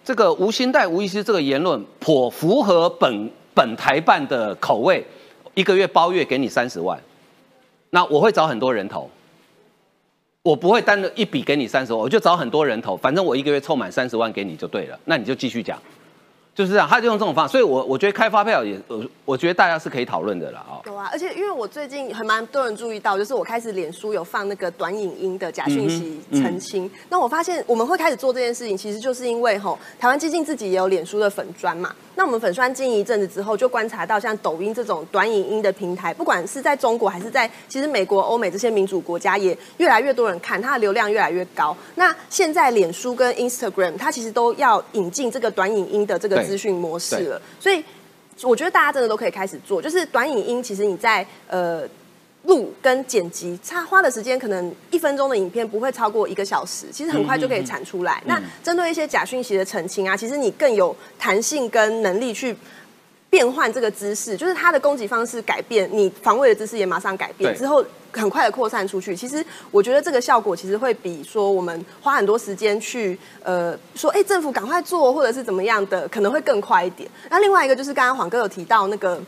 [0.06, 5.06] 这个吴兴代、吴医师这个言论颇符合本本台办的口味，
[5.54, 6.98] 一个月包月给你三十万，
[7.90, 9.10] 那我会找很多人头，
[10.44, 15.78] 我不会单的一笔给你三十万，我就找很多人头，反正我一个月凑满三十万给你就对了，那你就继续讲。
[16.58, 20.82] 就是这样，他就用这种方法，所以我我觉得开发票也，我我觉得大家是可以讨论的了啊。
[20.88, 26.90] 有啊，而且因为我最近还蛮多人注意到，就是我开始脸书有放那个短影音的假讯息澄清。
[27.10, 31.94] 那我发现我们会开始做这件事情，其实就是因为吼，台湾基金自己也有脸书的粉砖嘛。
[32.16, 41.78] 那我们粉砖经营一阵子之后，就观察到像抖音这种短影音的平台，不管是在中国还是在其实美国、欧美这些民主国家，也越来越多人看，它的流量越来越高。
[41.94, 47.84] 那现在脸书跟 Instagram，它其实都要引进这个短影音的这个资讯模式了，所以
[48.42, 49.82] 我觉得大家真的都可以开始做。
[49.82, 51.88] 就是短影音，其实你在呃。
[52.44, 58.24] 录跟剪辑，差花的时间可能一分钟的影片不会超过一个小时，其实很快就可以产出来。
[58.26, 62.56] 那针对一些假讯息的澄清啊，其实你更有弹性跟能力去
[63.30, 69.16] 变换这个姿势，就是它的攻击方式改变，你防卫的姿势也马上改变，之后很快的扩散出去。
[69.16, 77.10] 其实我觉得这个效果其实会比说我们花很多时间去呃说，哎，政府赶快做或者是怎么样的，可能会更快一点。
[77.30, 79.22] 那另外一个就是刚刚黄哥有提到那个。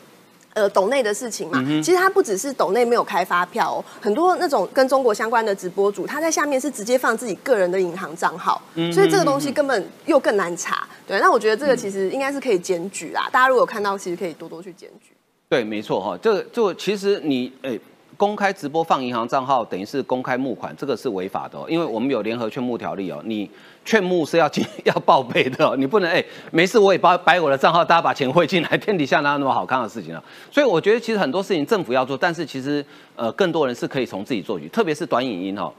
[0.54, 10.88] 呃，抖内的事情嘛，其实它不只是抖内没有开发票，哦，很多那种跟中国相关的直播主，他在下面是直接放自己个人的银行账号，所以这个东西根本又更难查。
[11.08, 15.12] 对，那我觉得这个其实应该是可以检举啦，大家如果看到，其实可以多多去检举。
[15.48, 17.80] 对，没错哈，这个就其实你诶。
[18.18, 23.22] 公开直播放银行账号，等于是公开募款，这个是违法的，因为我们有联合劝募条例哦。
[23.24, 23.50] 你
[23.90, 30.24] 劝募是要进 要报备的，你不能哎没事我也把摆我的账号，大家把钱汇进来，天底下哪有那么好看的事情啊？
[30.52, 32.86] 所以我觉得其实很多事情政府要做，但是其实
[33.16, 35.74] 呃更多人是可以从自己做起，特别是短影音哈。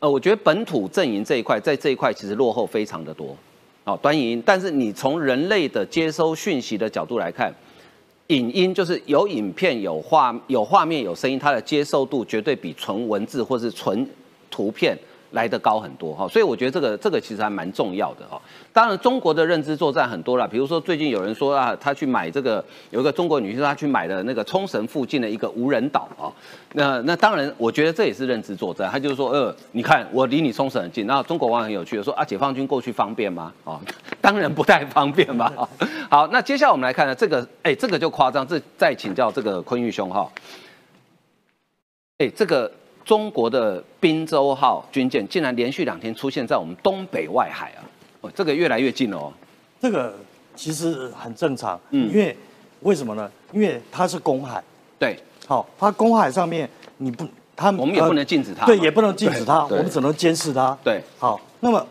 [0.00, 3.34] 呃，我觉得本土阵营这一块在这一块其实落后非常的多，
[3.84, 7.50] 哦，短影音，但是你从人类的接收讯息的角度来看。
[8.30, 14.04] 影音就是有影片、有画、有画面、有声音，它的接受度绝对比纯文字或是纯
[14.50, 14.98] 图片
[15.32, 18.40] 来得高很多哈，所以我觉得这个这个其实还蛮重要的哈。
[18.72, 26.32] 当然，中国的认知作战很多了，比如说最近有人说啊，他去买这个，有一个中国女性她去买了那个冲绳附近的一个无人岛啊。
[26.72, 28.90] 那那当然，我觉得这也是认知作战。
[28.90, 33.52] 他就是说，呃，你看我离你冲绳很近，那中国网友很有趣的说啊，解放军过去方便吗？
[33.64, 33.80] 啊，
[34.20, 35.52] 当然不太方便吧。
[36.10, 40.30] 好，那接下来我们来看呢，这个，哎，这个就夸张，这再请教这个坤玉兄哈。
[42.18, 42.70] 哎，这个
[43.06, 47.80] 中国的滨州号军舰竟然连续两天出现在我们东北外海啊，
[48.20, 49.32] 哦，这个越来越近了哦。
[49.80, 50.14] 这个
[50.54, 52.36] 其实很正常，嗯，因为
[52.80, 53.30] 为什么呢？
[53.52, 54.62] 因为它是公海，
[54.98, 61.86] 对，好，它公海上面你不，它我们也不能禁止它，对，也不能禁止它，我们只能监视它，对，好，那么，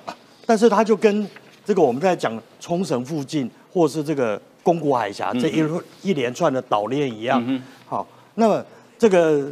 [0.45, 1.27] 但是它就跟
[1.63, 3.49] 这个我们在讲冲绳附近。
[3.75, 5.61] 或是这个宫古海峡这一
[6.01, 8.65] 一连串的岛链一样，好，那么
[8.97, 9.51] 这个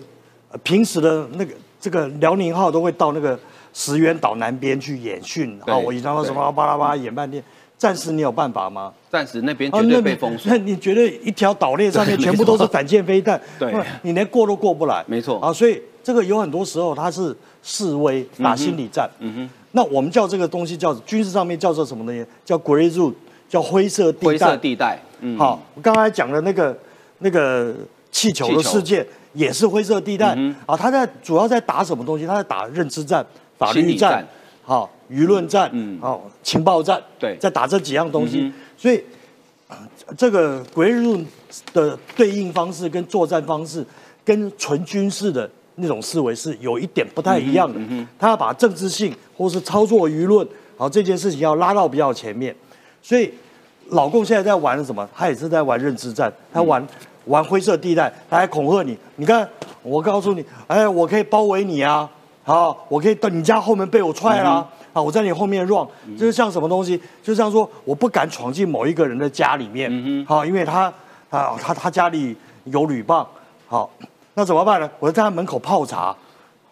[0.64, 3.38] 平时的那个这个辽宁号都会到那个
[3.74, 7.44] 石原岛南边去演训，啊，我一张到什么巴拉巴拉演半天，
[7.78, 8.94] 暂时你有办法吗？
[9.10, 10.52] 暂时那边绝对被封锁。
[10.52, 13.74] 那你觉得一条岛链上面 全部都是反舰飞弹，对，
[14.04, 15.04] 你连过都过不来。
[15.08, 19.10] 没错啊，所以这个有很多时候它是示威打心理战。
[19.20, 22.26] 嗯哼，那我们叫这个东西叫军事上面叫做什么东西？
[22.46, 23.14] 叫 Grey Zone。
[23.50, 24.26] 叫灰色地带。
[24.26, 26.76] 灰色地带，嗯，好，我刚才讲的那个
[27.20, 27.72] 那个
[28.12, 30.78] 气球的事件也是灰色地带啊。
[30.78, 32.26] 他在主要在打什么东西？
[32.26, 33.26] 他在打认知战、
[33.58, 34.26] 法律战、
[34.64, 38.52] 好舆论战、嗯，好情报战，对，在打这几样东西。
[38.78, 39.04] 所以
[40.18, 41.26] 这个鬼日论
[41.74, 43.86] 的对应方式跟作战方式，
[44.24, 47.80] 跟纯军事的那种思维是有一点不太一样的。
[48.20, 52.56] 他要把政治性或是操作舆论，好这件事情要拉到比较前面。
[53.02, 53.34] 所以，
[53.90, 55.08] 老共现在在玩什么？
[55.16, 56.86] 他也是在玩认知战，他玩
[57.26, 58.98] 玩灰色地带，他还恐吓你。
[59.16, 59.48] 你看，
[59.82, 62.10] 我告诉你，哎，我可以包围你啊！
[62.44, 70.92] 好，我可以到你家后门被我踹啦，啊，我在你后面 run，就是像什么东西，就像说我不敢闯进某一个人的家里面，好，因为他
[71.30, 73.26] 啊他他家里有铝棒，
[73.68, 73.90] 好，
[74.34, 74.90] 那怎么办呢？
[75.00, 76.16] 我在他门口泡茶。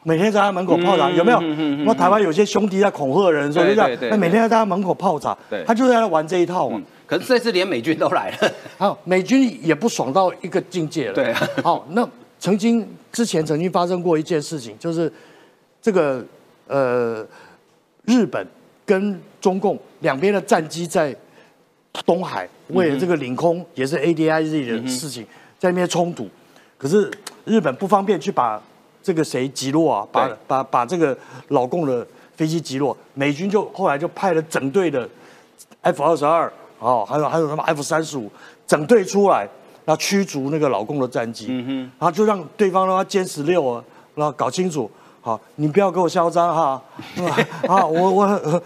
[0.04, 1.40] 每天在他门口泡茶，有没有？
[1.86, 3.98] 那台湾有些兄弟在恐吓人，说就这样。
[4.10, 6.82] 那每天在他门口泡茶，他就在那玩这一套嘛。
[7.12, 11.14] 可是这次连美军都来了，好，美军也不爽到一个境界了。
[11.14, 12.08] 对，好，那
[12.40, 15.12] 曾经之前曾经发生过一件事情，就是
[15.82, 16.24] 这个
[16.68, 17.28] 呃，
[18.06, 18.48] 日本
[18.86, 21.14] 跟中共两边的战机在
[22.06, 25.28] 东海为了这个领空也是 ADIZ 的事情
[25.60, 26.30] 在那边冲突，
[26.78, 27.12] 可是
[27.44, 28.62] 日本不方便去把。
[29.04, 30.08] 这个谁击落啊？
[30.12, 32.06] 把把把这个老共的
[32.36, 35.10] 飞机击落，美军就后来就派了整队的
[35.82, 38.30] F 二十二哦，还有还有什么 F 三十五
[38.66, 39.48] 整队出来，
[39.86, 43.84] 然后驱逐那个老共的战机，然后就让对方让他歼十六啊，
[44.16, 44.90] 然后搞清楚，
[45.22, 46.82] 好，你不要给我嚣张哈，
[47.70, 48.64] 啊，我我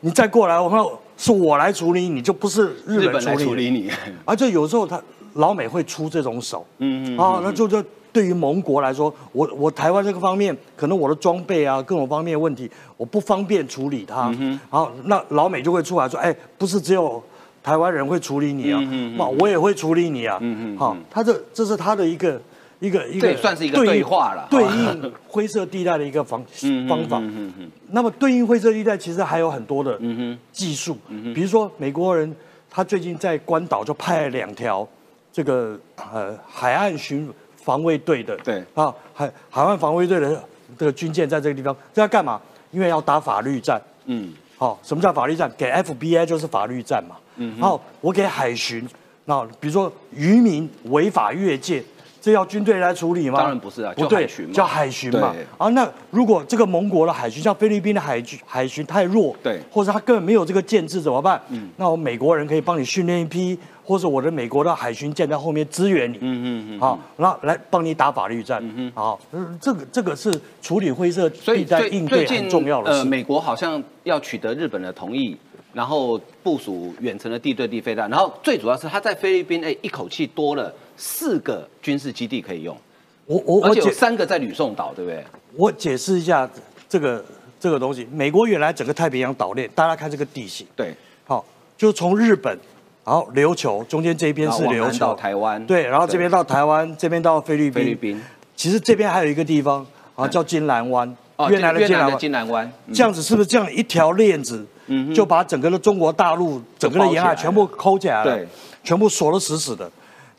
[0.00, 0.80] 你再过来，我们
[1.16, 3.90] 是我来处理，你就不是日本来处理你，
[4.24, 5.02] 而且 有时候他
[5.34, 7.84] 老美会出这种手，嗯嗯，啊，那就就。
[8.14, 14.30] 对于盟国来说，我我台湾这个方面，可能我的装备啊，各种方面问题，我不方便处理它。
[14.68, 17.24] 好，那老美就会出来说，哎，不是只有
[17.62, 18.80] 台湾人会处理你啊，
[19.16, 20.40] 那我也会处理你啊。
[20.78, 22.40] 好，他这这是他的一个
[22.80, 26.44] 一个一个算是一个对话了，对应灰色地带的一个方
[26.88, 27.22] 方法。
[27.90, 29.98] 那么对应灰色地带，其实还有很多的
[30.52, 30.96] 技术，
[31.34, 32.34] 比如说美国人
[32.70, 34.86] 他最近在关岛就派了两条
[35.32, 35.78] 这个
[36.12, 37.32] 呃海岸巡。
[37.64, 40.44] 防卫队的对啊，海海岸防卫队的
[40.76, 42.40] 这个军舰在这个地方，这要干嘛？
[42.72, 43.80] 因为要打法律战。
[44.06, 45.48] 嗯，好，什么叫法律战？
[45.56, 47.14] 给 FBI 就是法律战嘛。
[47.36, 48.86] 嗯，好，我给海巡，
[49.24, 51.82] 那比如说渔民违法越界，
[52.20, 53.38] 这要军队来处理吗？
[53.38, 55.34] 当然不是啊，不对，叫海巡嘛。
[55.58, 61.40] 啊，那如果这个盟国的海巡，像菲律宾的海军海巡太弱，对，或者他根本没有这个建制怎么办？
[61.48, 63.58] 嗯，那我美国人可以帮你训练一批。
[63.84, 69.18] 或者我的美国的海巡舰在后面支援你，嗯嗯嗯，好，那来帮你打法律战，嗯嗯，好，
[69.60, 72.98] 这个这个是处理灰色地带应对很重要的事。
[73.00, 75.36] 呃，美国好像要取得日本的同意，
[75.72, 82.76] 然后部署远程的地对地飞弹，然后最主要是他在菲律宾，哎，一口气多了四个军事基地可以用。
[83.26, 85.24] 我我而且有三个在吕宋岛，对不对？
[85.56, 86.48] 我解释一下
[86.88, 87.24] 这个
[87.58, 88.06] 这个东西。
[88.12, 90.94] 美国原来整个太平洋岛链，大家看这个地形，对，
[91.24, 91.44] 好，
[91.76, 92.58] 就从日本。
[93.04, 97.72] 然后琉球中间这边是琉球，到台湾，对，然后这边到台湾，这边到菲律宾。
[97.72, 98.22] 菲律宾，
[98.54, 101.16] 其实这边还有一个地方啊，叫金兰湾，
[101.50, 101.84] 越南的
[102.16, 102.72] 金兰湾。
[102.94, 104.64] 这样子是不是这样一条链子，
[105.14, 108.46] 就把整个的中国大陆整个的沿海全部抠起来了，对，
[108.82, 109.90] 全部锁得死死的。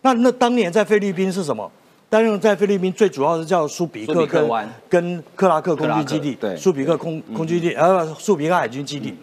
[0.02, 1.70] 那那当年在菲律宾是什么？
[2.10, 4.48] 当年在菲律宾最主要是叫苏比克跟
[4.88, 9.16] 跟克拉克空军基地，对，苏比克空空军基地，呃，苏比克海军基地。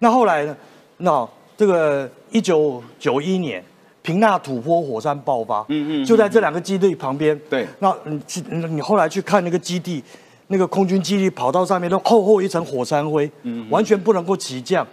[0.00, 0.56] 那后来呢？
[0.98, 3.62] 那这个一九九一年，
[4.02, 7.38] 平纳土坡火山爆发，嗯嗯，就在这两个基地旁边。
[7.50, 10.02] 对，那你去，你后来去看那个基地，
[10.48, 14.86] 那个空军基地跑道上面都厚厚一层火山灰，嗯，完全不能够起降，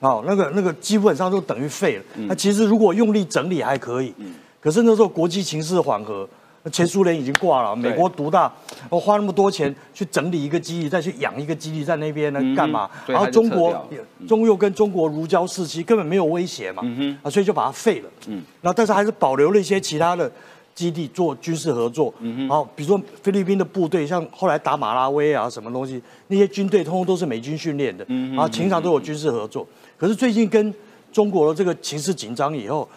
[0.00, 2.04] 啊，那个那个基本上都等于废了。
[2.28, 6.28] 那其实如果用力整理还可以，嗯，可是那时候国际情势缓和。
[6.70, 8.52] 前苏联已经挂了，美国独大，
[8.90, 12.90] 我花那么多钱去整理一个基地，再去养一个基地在那边呢，干嘛？
[13.06, 13.88] 然后中国
[14.26, 16.82] 中又跟中国如胶似漆，根本没有威胁嘛，
[17.22, 18.10] 啊，所以就把它废了。
[18.26, 20.30] 嗯，然后但是还是保留了一些其他的
[20.78, 22.14] 基地做军事合作。
[22.20, 28.04] 嗯然后比如说菲律宾的部队，像后来打马拉维啊什么东西，那些军队通通都是美军训练的。
[28.08, 29.66] 嗯然后情场都有军事合作。
[29.96, 30.72] 可是最近跟
[31.10, 32.88] 中国的这个情势紧张以后，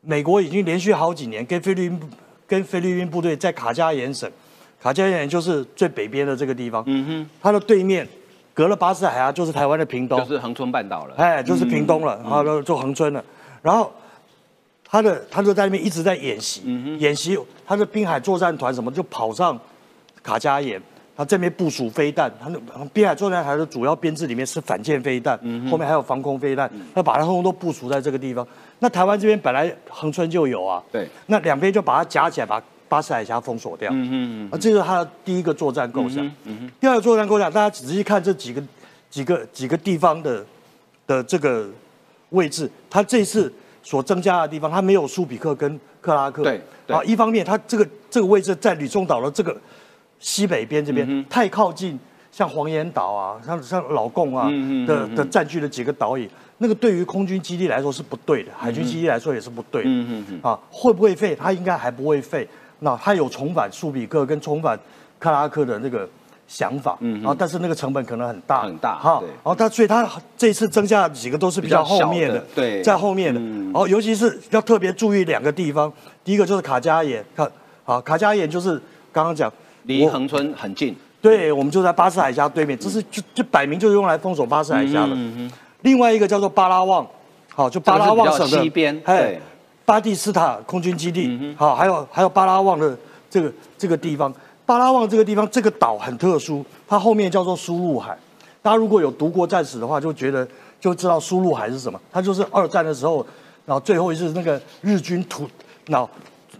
[0.00, 2.00] 美国已经连续好几年跟菲律宾。
[2.48, 4.26] 跟菲律宾部队在卡加延省，
[4.80, 6.82] 卡加延就是最北边的这个地方。
[6.86, 8.08] 嗯哼，它的对面
[8.54, 11.14] 隔了巴士海峡就是台湾的屏东，就是恒春半岛了。
[11.18, 13.22] 哎，就是屏东了，然后就恒春了。
[13.60, 13.92] 然后
[14.90, 16.62] 他的他就在那边一直在演习，
[16.98, 19.58] 演习他的滨海作战团什么就跑上
[20.22, 20.80] 卡加延，
[21.16, 25.36] 他这边部署飞弹，他那滨海作战团的主要编制里面是反舰飞弹，
[25.70, 28.46] 后面还有防空飞弹，他把它通通都部署在这个地方。
[28.78, 33.90] 那台湾这边本来横村就有啊，对，那两边就把它夹起来，把巴士海峡封锁掉。
[33.92, 36.24] 嗯嗯嗯，啊，这是他的第一个作战构想。
[36.44, 38.62] 嗯哼，第二个作战构想，大家仔细看这几个
[39.10, 40.42] 几个几个地方的
[41.06, 41.68] 的这个
[42.30, 43.52] 位置，他这次
[43.88, 46.42] 所增加的地方，它没有苏比克跟克拉克。
[46.42, 49.56] 对，啊，一方面它这个这个位置在吕宋岛的这个
[50.18, 51.98] 西北边这边太靠近，
[52.30, 54.46] 像黄岩岛啊，像像老贡啊
[54.86, 56.28] 的的占据了几个岛屿。
[56.58, 59.88] 那个对于空军基地来说是不对的，海军基地来说也是不对的。
[59.88, 60.40] 嗯嗯嗯。
[60.42, 61.34] 啊，会不会废？
[61.34, 62.46] 它应该还不会废。
[62.80, 64.78] 那它有重返苏比克跟重返
[65.18, 66.06] 克拉克的那个
[66.48, 75.92] 想法，嗯，然后但是那个成本可能很大，很大，哈，然后他所以他这次增加几个都是比较后面的，对，在后面的，然后尤其是要特别注意两个地方，
[76.24, 77.46] 第一个就是卡加岩，看，
[77.84, 78.80] 好，卡加岩就是
[79.12, 85.14] 刚刚讲离横村很近，对，我们就在巴士海峡对面，这是就就摆明就是用来封锁巴士海峡的。
[85.82, 87.06] 另外一个叫做巴拉望，
[87.54, 89.38] 好，就巴拉望省的西边，哎，
[89.84, 92.96] 巴蒂斯塔空军基地，好，还有还有巴拉望的
[93.28, 94.32] 这个这个地方。
[94.68, 98.14] 巴拉望这个地方，这个岛很特殊，它后面叫做苏禄海。
[98.60, 100.46] 大家如果有读过战史的话，就觉得
[100.78, 101.98] 就知道苏禄海是什么。
[102.12, 103.26] 它就是二战的时候，
[103.64, 105.48] 然后最后一次那个日军突，
[105.86, 106.10] 然后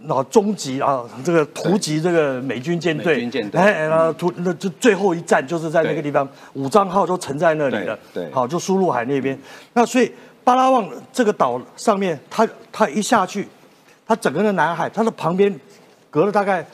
[0.01, 7.95] 然后终极啊，这个突击这个美军舰队，哎，然后突那就最后一战就是在那个地方，武藏号都沉在那里了。
[8.11, 9.39] 对，好，就苏禄海那边。
[9.73, 10.11] 那所以
[10.43, 13.47] 巴拉望这个岛上面，它它一下去，
[14.07, 15.55] 它整个的南海，它的旁边
[16.09, 16.65] 隔了大概。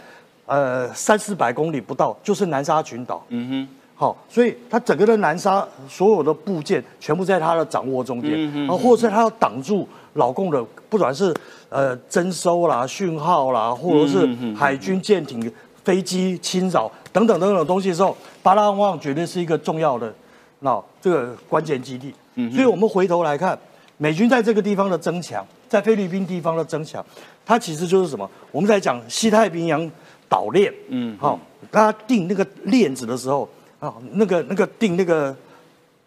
[0.46, 3.26] 呃，三四百公里不到就是南沙群岛。
[3.30, 8.32] 嗯哼，好，所以它整个的南沙所有的部件全部在它的掌握中间。
[8.36, 11.34] 嗯哼，或者是它要挡住老共的，不管是
[11.70, 15.52] 呃征收啦、讯号啦，或者是海军舰艇、
[15.84, 20.14] 飞机侵扰等等等等东西的时候，巴拉望绝对是一个重要的
[20.60, 22.14] 那这个关键基地。
[22.36, 23.58] 嗯，所以我们回头来看，
[23.98, 27.04] 美军在这个地方的增强，在菲律宾地方的增强，
[27.44, 28.30] 它其实就是什么？
[28.52, 29.90] 我们在讲西太平洋。
[30.36, 31.40] 岛链，嗯，好，
[31.72, 33.48] 他定那个链子的时候，
[33.80, 35.34] 啊，那个那个定那个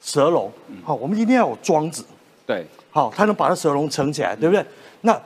[0.02, 0.52] 蛇笼，
[0.84, 2.04] 好，我们一定要有桩子，
[2.44, 4.62] 对，好，他能把它蛇笼撑起来，对不对？
[5.00, 5.18] 那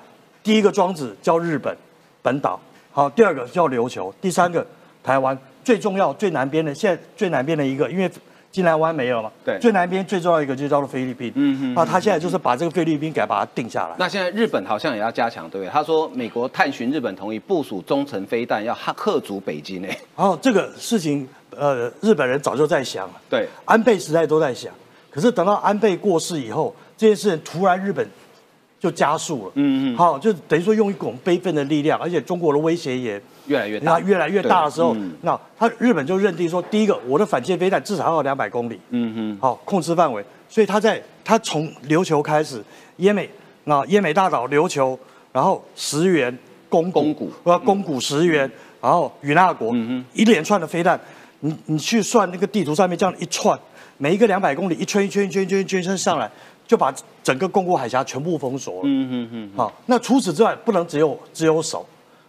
[0.44, 1.76] 第一个桩子叫日本
[2.22, 2.60] 本岛，
[2.92, 4.64] 好，第二个叫琉球，第三个
[5.02, 8.08] 台湾，最重要最南边的，现在最南边的一个，因为。
[8.52, 9.32] 金兰湾没有嘛？
[9.42, 11.32] 对，最南边最重要一个就叫做菲律宾。
[11.34, 11.74] 嗯嗯。
[11.74, 13.94] 啊他现在就是把这个菲律宾给把它定下来。
[13.98, 15.70] 那现在日本好像也要加强，对不对？
[15.72, 19.88] 他说美国探寻日本同意部署中程飞弹，要克阻北京呢。
[20.14, 21.26] 然后这个事情，
[21.56, 23.14] 呃，日本人早就在想了。
[23.30, 24.70] 对，安倍时代都在想，
[25.10, 28.06] 可是等到安倍过世以后，这件事情突然日本
[28.78, 29.52] 就加速了。
[29.54, 29.96] 嗯嗯。
[29.96, 33.18] 好，就等于说用一种悲愤的力量，而且中国的威胁也。
[33.46, 42.62] 越来越大，越来越大的时候，那他日本就认定说，第一个，我的反舰飞弹至少要两百公里，嗯哼，好控制范围，所以他在他从琉球开始，
[42.98, 43.28] 奄美，
[43.64, 44.98] 那奄美大岛、琉球，
[45.32, 46.36] 然后石原、
[46.68, 50.98] 宫宫古，呃，宫古石垣，然后与那国，嗯一连串的飞弹，
[51.40, 53.58] 你你去算那个地图上面这样一串，
[53.98, 56.30] 每一个两百公里，一圈一圈一圈一圈一圈上来，
[56.66, 61.84] 就把整个宫古海峡全部封锁了，嗯哼哼，好，那除此之外，不能只有只有手。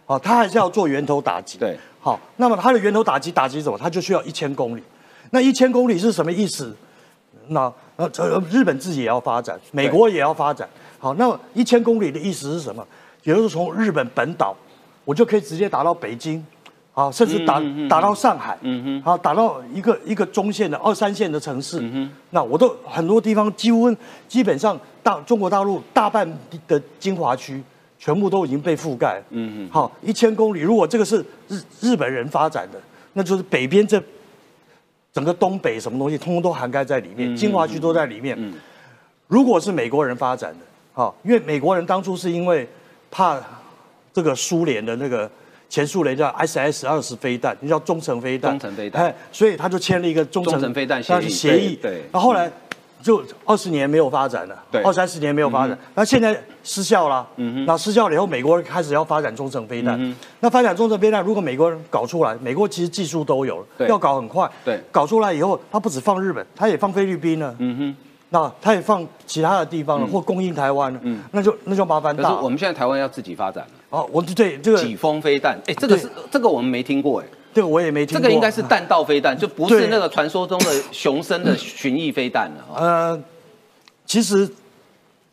[0.06, 1.58] 好，他还是要做源头打击。
[1.58, 3.78] 对，好，那么他的源头打击打击什么？
[3.78, 4.82] 他就需要一千公里。
[5.30, 6.76] 那一千公里是什么意思？
[7.48, 8.08] 那呃，
[8.50, 10.68] 日本自己也要发展，美国也要发展。
[10.98, 12.86] 好，那么一千公里的意思是什么？
[13.22, 14.54] 也就是从日本本岛，
[15.04, 16.44] 我就可以直接打到北京，
[16.92, 21.82] 好，甚至打打到上海，嗯哼，好，打到一个一个中线的二三线的城市。
[22.30, 23.94] 那我都很多地方几乎
[24.28, 26.30] 基本上大中国大陆大半
[26.68, 27.62] 的精华区。
[28.04, 29.18] 全部都已经被覆盖。
[29.30, 29.70] 嗯嗯。
[29.70, 32.78] 好，一千公里，如果这个是日日本人发展的，
[33.14, 34.02] 那就是北边这
[35.10, 38.36] 整个东北什么东西，通通都涵盖在里面，精华区都在里面。
[38.38, 38.52] 嗯。
[39.26, 40.58] 如果是美国人发展的，
[40.92, 42.68] 好，因为美国人当初是因为
[43.10, 43.40] 怕
[44.12, 45.30] 这个苏联的那个
[45.70, 48.50] 前苏联叫 S S 二十飞弹，你叫中程飞弹。
[48.50, 49.02] 中程飞弹。
[49.02, 51.28] 哎，所以他就签了一个中程飞弹协议。
[51.30, 51.74] 协议。
[51.76, 52.02] 对。
[52.12, 52.52] 那后来。
[53.04, 57.28] 就二十年没有发展了，二三十年没有发展，那现在失效了。
[57.36, 60.16] 嗯哼，那失效了以后，美国人开始要发展中程飞弹。
[60.40, 64.50] 那发展中程飞弹，如果美国人搞出来，美国其实技术都有了，要搞很快。
[64.64, 67.54] 对，搞出来以后，他不止放日本，他也放菲律宾了。
[67.58, 67.96] 嗯哼，
[68.30, 70.98] 那他也放其他的地方了，或供应台湾了。
[71.02, 72.22] 嗯，那就那就麻烦大。
[72.22, 73.70] 可是我们现在台湾要自己发展了。
[73.90, 77.26] 哦，我对这个几风飞弹，哎，这个是这个我们没听过，哎。
[77.56, 78.20] 这个我也没听过。
[78.20, 82.64] 这个应该是弹道飞弹，就不是那个传说中的雄升的巡弋飞弹了。
[82.76, 83.22] 呃。
[84.06, 84.46] 其实，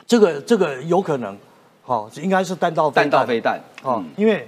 [0.07, 1.37] 这个这个有可能，
[1.83, 4.47] 好，应该是弹道弹道飞弹，啊，因为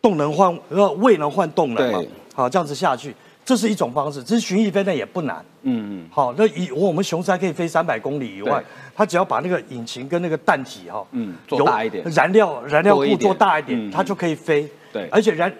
[0.00, 2.00] 动能换呃未能换动能嘛，
[2.34, 3.12] 好，这样子下去，
[3.44, 4.22] 这是一种方式。
[4.22, 8.62] 其实巡弋飞弹也不难，嗯嗯，好，那以我们雄三可以飞三百公里以外，
[8.94, 14.70] 它只要把那个引擎跟那个弹体哈，嗯，做大一点，燃料燃料库做大一点，它就可以飞。
[14.92, 15.52] 对，而且燃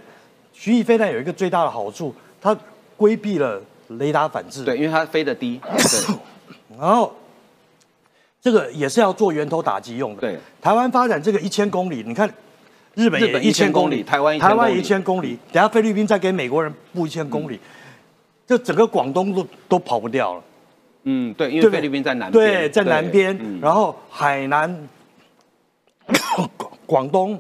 [0.63, 2.57] 巡弋飞弹有一个最大的好处，它
[2.97, 4.65] 规避了雷达反制。
[4.65, 5.61] 对，因为它飞得低。
[5.61, 6.17] 对，
[6.79, 7.13] 然后。
[8.45, 10.21] 这个也是要做源头打击用的。
[10.21, 12.29] 对，台湾发展这个一千公里，你看，
[12.95, 17.61] 日本也一千公里，台湾台湾一千公里，等下菲律宾再给美国人布一千公里，
[18.45, 20.43] 这整个广东都都跑不掉了。
[21.05, 24.89] 嗯，对，因为菲律宾在南边，对，在南边，然后海南、
[26.85, 27.39] 广东、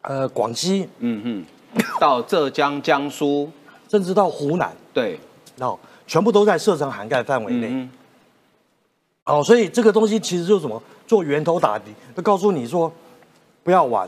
[0.00, 1.44] 呃广西，嗯嗯，
[2.00, 3.50] 到浙江、江苏，
[3.88, 4.70] 甚至到湖南。
[4.92, 5.18] 对，
[5.58, 7.88] 哦，全部都在射程涵盖范围内。
[9.24, 10.82] 哦，所以这个东西其实就是什么？
[11.06, 12.92] 做源头打击，就告诉你说，
[13.64, 14.06] 不要玩，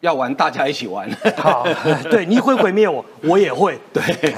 [0.00, 1.10] 要玩大家一起玩。
[1.36, 1.66] 好，
[2.08, 3.76] 对，你会毁灭我， 我也会。
[3.92, 4.34] 对，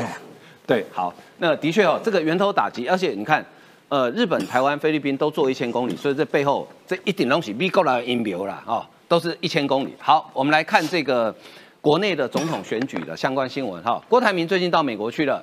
[0.66, 3.44] 对，好，那的确哦，这个源头打击，而且你看，
[3.90, 9.94] 呃，日本、台湾、菲律宾都做一千公里，所以这背后这一点东西，美国的音标啦，哦，都是一千公里。
[9.98, 11.34] 好，我们来看这个
[11.80, 14.02] 国内的总统选举的相关新闻哈。
[14.08, 15.42] 郭台铭最近到美国去了，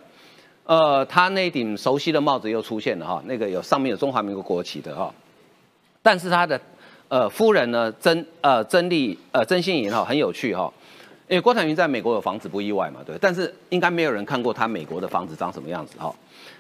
[0.66, 5.14] 呃，他那顶熟悉的帽子又出现了哈，那个有上面有中华民国国旗的哈。
[6.02, 6.60] 但是他的
[7.08, 10.72] 呃夫人呢，曾呃曾丽呃曾心莹哈很有趣哈，
[11.28, 16.14] 因为郭台铭在美国有房子不意外嘛，对，但是应该没有人看过他美国的房子长什么样子哈。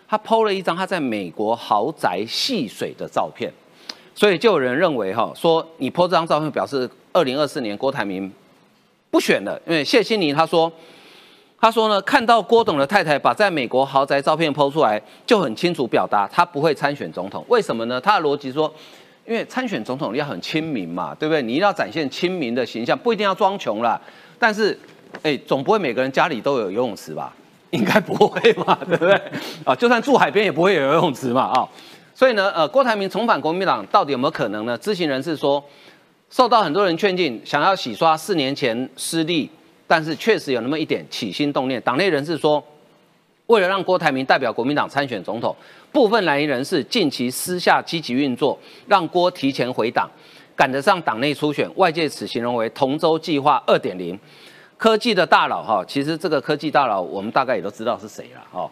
[0.09, 3.51] 他 PO 了一张他在美国豪宅戏水的照片，
[4.15, 8.31] 所以就有人认为哈，说你 PO 这张照片表示二零二四年郭台铭
[9.17, 10.71] 不选了，因为谢欣妮他说
[11.59, 17.99] 他说呢，看到郭董的太太把在美国豪宅照片抛出来，就很清楚表达他不会参选总统，为什么呢？
[17.99, 18.71] 他的逻辑说。
[19.25, 21.41] 因为参选总统要很亲民嘛，对不对？
[21.41, 23.99] 你一定要展现亲民的形象，不一定要装穷啦。
[24.39, 24.79] 但是，
[25.21, 27.33] 哎，总不会每个人家里都有游泳池吧？
[27.71, 29.21] 应该不会嘛，对不对？
[29.65, 31.67] 啊，就算住海边也不会有游泳池嘛，啊。
[32.15, 34.77] 所以呢，呃，郭台铭重返国民党到底有没有可能呢？
[34.77, 35.61] 知情人士说，
[36.29, 39.49] 受到很多人劝进，想要洗刷四年前失利，
[39.85, 41.81] 但是确实有那么一点起心动念。
[41.81, 42.63] 党内人士说。
[43.47, 45.55] 为了让郭台铭代表国民党参选总统，
[45.89, 50.05] 部分蓝营人士近期私下积极运作，让郭提前回党，
[50.53, 51.65] 赶得上党内初选。
[51.77, 54.19] 外界此形容为“同舟计划二点零”。
[54.75, 58.69] 科技的大佬哈，其实这个科技大佬我们大概也都知道是谁了哈。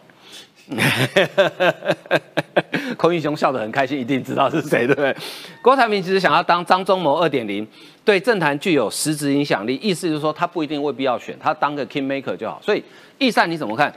[2.96, 5.14] 孔英雄笑得很开心，一定知道是谁对不对？
[5.62, 7.66] 郭台铭其实想要当张忠谋二点零，
[8.04, 12.60] 对政坛具有实质影响力，意思就是说他不一定未必要选，他当个 king maker 就好。
[12.62, 12.82] 所以
[13.18, 13.92] 易善你怎么看？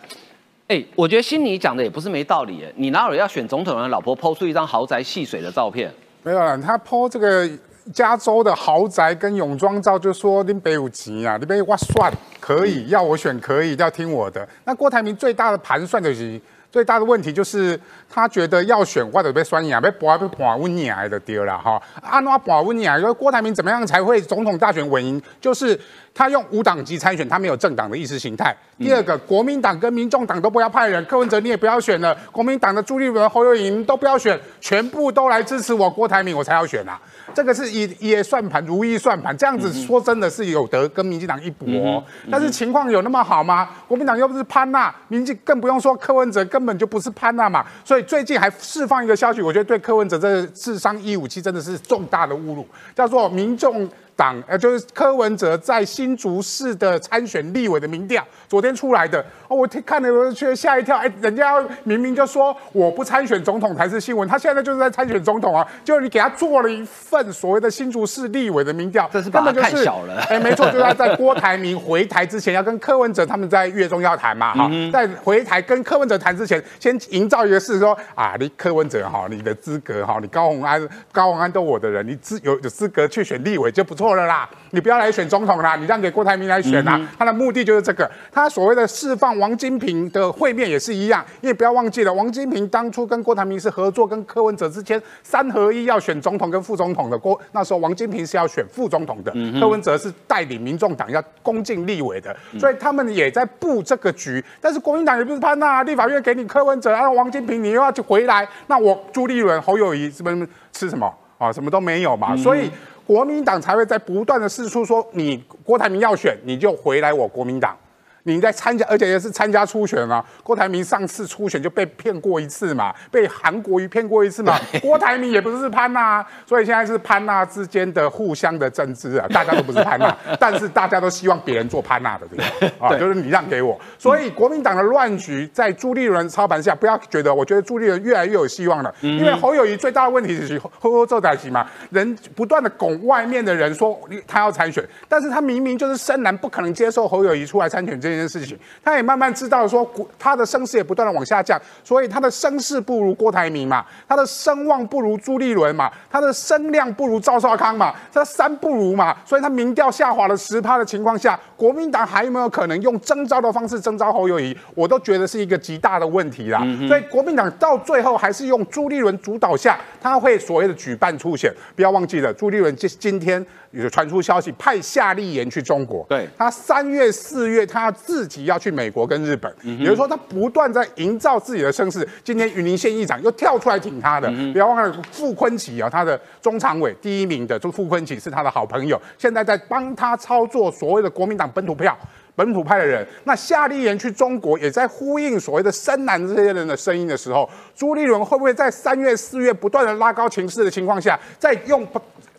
[0.68, 2.64] 哎，我觉得心里讲的也不是没道理。
[2.64, 5.92] 哎，你哪有要选总统的老婆抛出一张豪宅戏水的照片？
[6.22, 7.50] 没有啦，他抛这个
[7.92, 14.48] 加州的豪宅跟泳装照，就说林北有钱啊，你北哇算可以，要我选可以，要听我的。
[14.66, 16.40] 那郭台铭最大的盘算就是。
[16.72, 21.82] 最大的问题就是他觉得要选或者被酸牙，被博被博温尼来的丢了哈。
[22.02, 25.22] 安那博温尼来，说郭台铭怎么样才会总统大选稳赢？
[25.42, 25.80] 就是
[26.14, 28.56] 他用无党籍参选，他没有政党的意识形态。
[28.78, 37.00] 第二个，国民党跟民众党都不要派人，柯文哲你也不要选了，国民党的朱立伦、侯友宜都不要选，全部都来支持我郭台铭，我才要选啊。
[37.34, 42.04] 这个是一也算盘，如意算盘，这样子说真的是有得跟民进党一搏。
[42.32, 43.70] 但是情况有那么好吗？
[43.88, 47.66] 国民党又不是潘娜，民进更不用说柯文哲根本就不是潘娜嘛。
[47.86, 53.90] 所以最近还释放一个消息，我觉得对柯文哲这智商一五七真的是重大的侮辱，叫做民众。
[54.20, 61.54] 党呃，就是柯文哲在新竹市的参选立委的民调，昨天出来的哦，我听看了我却吓一跳，哎，人家
[61.86, 84.09] 明明就说我不参选总统才是新闻，他现在就是在参选总统啊，就是你给他做了一份所谓的新竹市立委的民调，这是根本太小了，哎，没错，就是他在郭台铭回台之前要跟柯文哲他们在月中要谈嘛，哈，在回台跟柯文哲谈之前，先营造一个事说啊，你柯文哲哈，你的资格哈，你高鸿安高鸿安都我的人，你资有有资格去选立委就不错。
[84.10, 84.50] 错了啦！
[84.72, 87.00] 你不要来选总统啦，你让给郭台铭来选啦。
[87.18, 88.10] 他的目的就是这个。
[88.32, 97.16] 他所谓的释放王金平的会面也是一样，因为不要忘记了，王金平当初跟郭台铭是合作，跟柯文哲之间三合一要选总统跟副总统的。
[97.16, 104.44] 郭那时候王金平是要选副总统的，柯文哲是带领民众党要攻进立委的，所以他们也在布这个局。
[104.60, 111.52] 但是国民党也不是潘娜，立法院给你柯文哲，然后王金平你又要去回来，那我朱立伦、侯友谊什么吃什么啊？
[111.52, 112.72] 什么都没有嘛，所以。
[113.10, 117.76] 国民党才会在不断的试出说，你郭台铭要选，你就回来我国民党。
[118.24, 120.24] 你在参加，而且也是参加初选啊。
[120.44, 124.60] 郭台铭上次初选就被骗过一次嘛，被韩国瑜骗过一次嘛。
[124.82, 129.26] 郭台铭也不是潘娜，啊所以现在是潘娜之间的互相的争执啊。
[129.34, 132.68] 大家都不是潘娜，但是大家都希望别人做潘娜的， 对不对？
[132.78, 133.80] 啊，就是你让给我。
[133.98, 138.94] 所以国民党的乱局在朱立伦操盘下，不要觉得，我觉得朱立伦越来越有希望了。
[139.00, 143.98] 因为侯友谊最大的问题是呵呵做代级嘛，人不断的拱外面的人说
[144.28, 148.09] 他要参选，但是他明明就是深蓝，不可能接受侯友谊出来参选这。
[148.10, 164.56] 这件事情，他也慢慢知道说，他的声势也不断的往下降，所以他的声势不如郭台铭嘛，他的声望不如朱立伦嘛，他的声量不如赵少康嘛，他三不如嘛，所以他民调下滑了十趴的情况下，国民党还有没有可能用征召的方式征召侯友谊？
[164.76, 166.60] 我都觉得是一个极大的问题啦。
[166.88, 177.90] 所以国民党到最后还是用朱立伦主导下，他会所谓的举办初选，不要忘记了，朱立伦今今天有传出消息派夏立言去中国，对他三月四月他。
[177.92, 182.08] 自己要去美国跟日本，也就是说他不断在营造自己的声势。
[182.24, 191.98] 今天云林县议长又跳出来挺他的，不要忘了傅昆萁啊，他的中常委第一名的，就傅昆萁是他的好朋友，现在在帮他操作所谓的国民党本土票。
[192.36, 201.86] 本土派的人，那夏立言去中国也在呼应所谓的深蓝这些人的声音的时候，朱立伦会不会在三月、四月不断的拉高情势的情况下，再用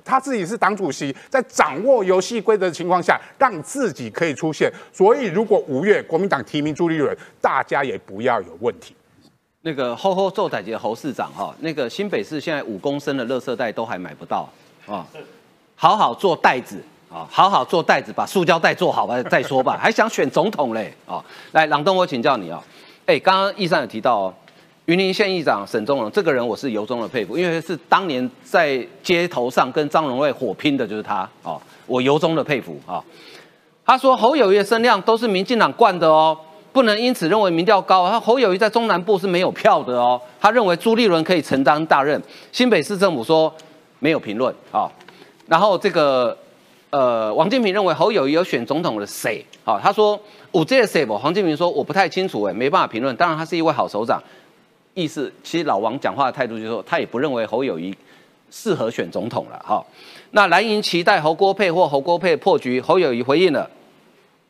[0.05, 4.73] 他自己是党主席，在掌握游戏规则的情况下，让自己可以出现？
[4.93, 8.95] 所以，如果五月国民党提名朱立伦，大家也不要有问题。
[9.63, 14.49] 那个吼吼做仔节侯市长哈，那个新北市现在五公升的垃圾袋都还买不到
[14.87, 15.07] 啊，
[15.75, 16.83] 好好做袋子。
[17.13, 19.77] 啊，好好做袋子，把塑胶袋做好吧，再说吧。
[19.77, 20.95] 还想选总统嘞？
[21.09, 21.21] 啊，
[21.51, 22.63] 来，朗东，我请教你啊。
[23.05, 24.35] 哎，刚刚易山有提到哦，
[24.91, 33.01] 云林县议长沈宗荣这个人，我是由衷的佩服，因为是当年在街头上跟张荣惠火拼的，就是他啊，我由衷的佩服啊。
[33.87, 36.37] 他说侯友谊的声量都是民进党惯的哦，
[36.73, 38.11] 不能因此认为民调高。
[38.11, 42.21] 他侯友谊在中南部是没有票的哦，他认为朱立伦可以承担大任。
[42.51, 43.55] 新北市政府说
[44.01, 44.91] 没有评论啊，
[45.47, 46.37] 然后这个。
[46.93, 49.47] 呃，王金平认为侯友谊有选总统的谁？
[49.63, 50.19] 好，他说
[50.51, 51.17] 我这个谁不？
[51.17, 53.15] 黄金平说我不太清楚，哎，没办法评论。
[53.15, 54.21] 当然，他是一位好首长，
[55.01, 57.95] 意思其实老王讲话的态度就是说，他也不认为侯友谊
[58.51, 59.59] 适合选总统了。
[59.65, 59.83] 哈，
[60.33, 63.69] 那蓝营期待侯郭配或侯郭配破局，侯友谊回应了，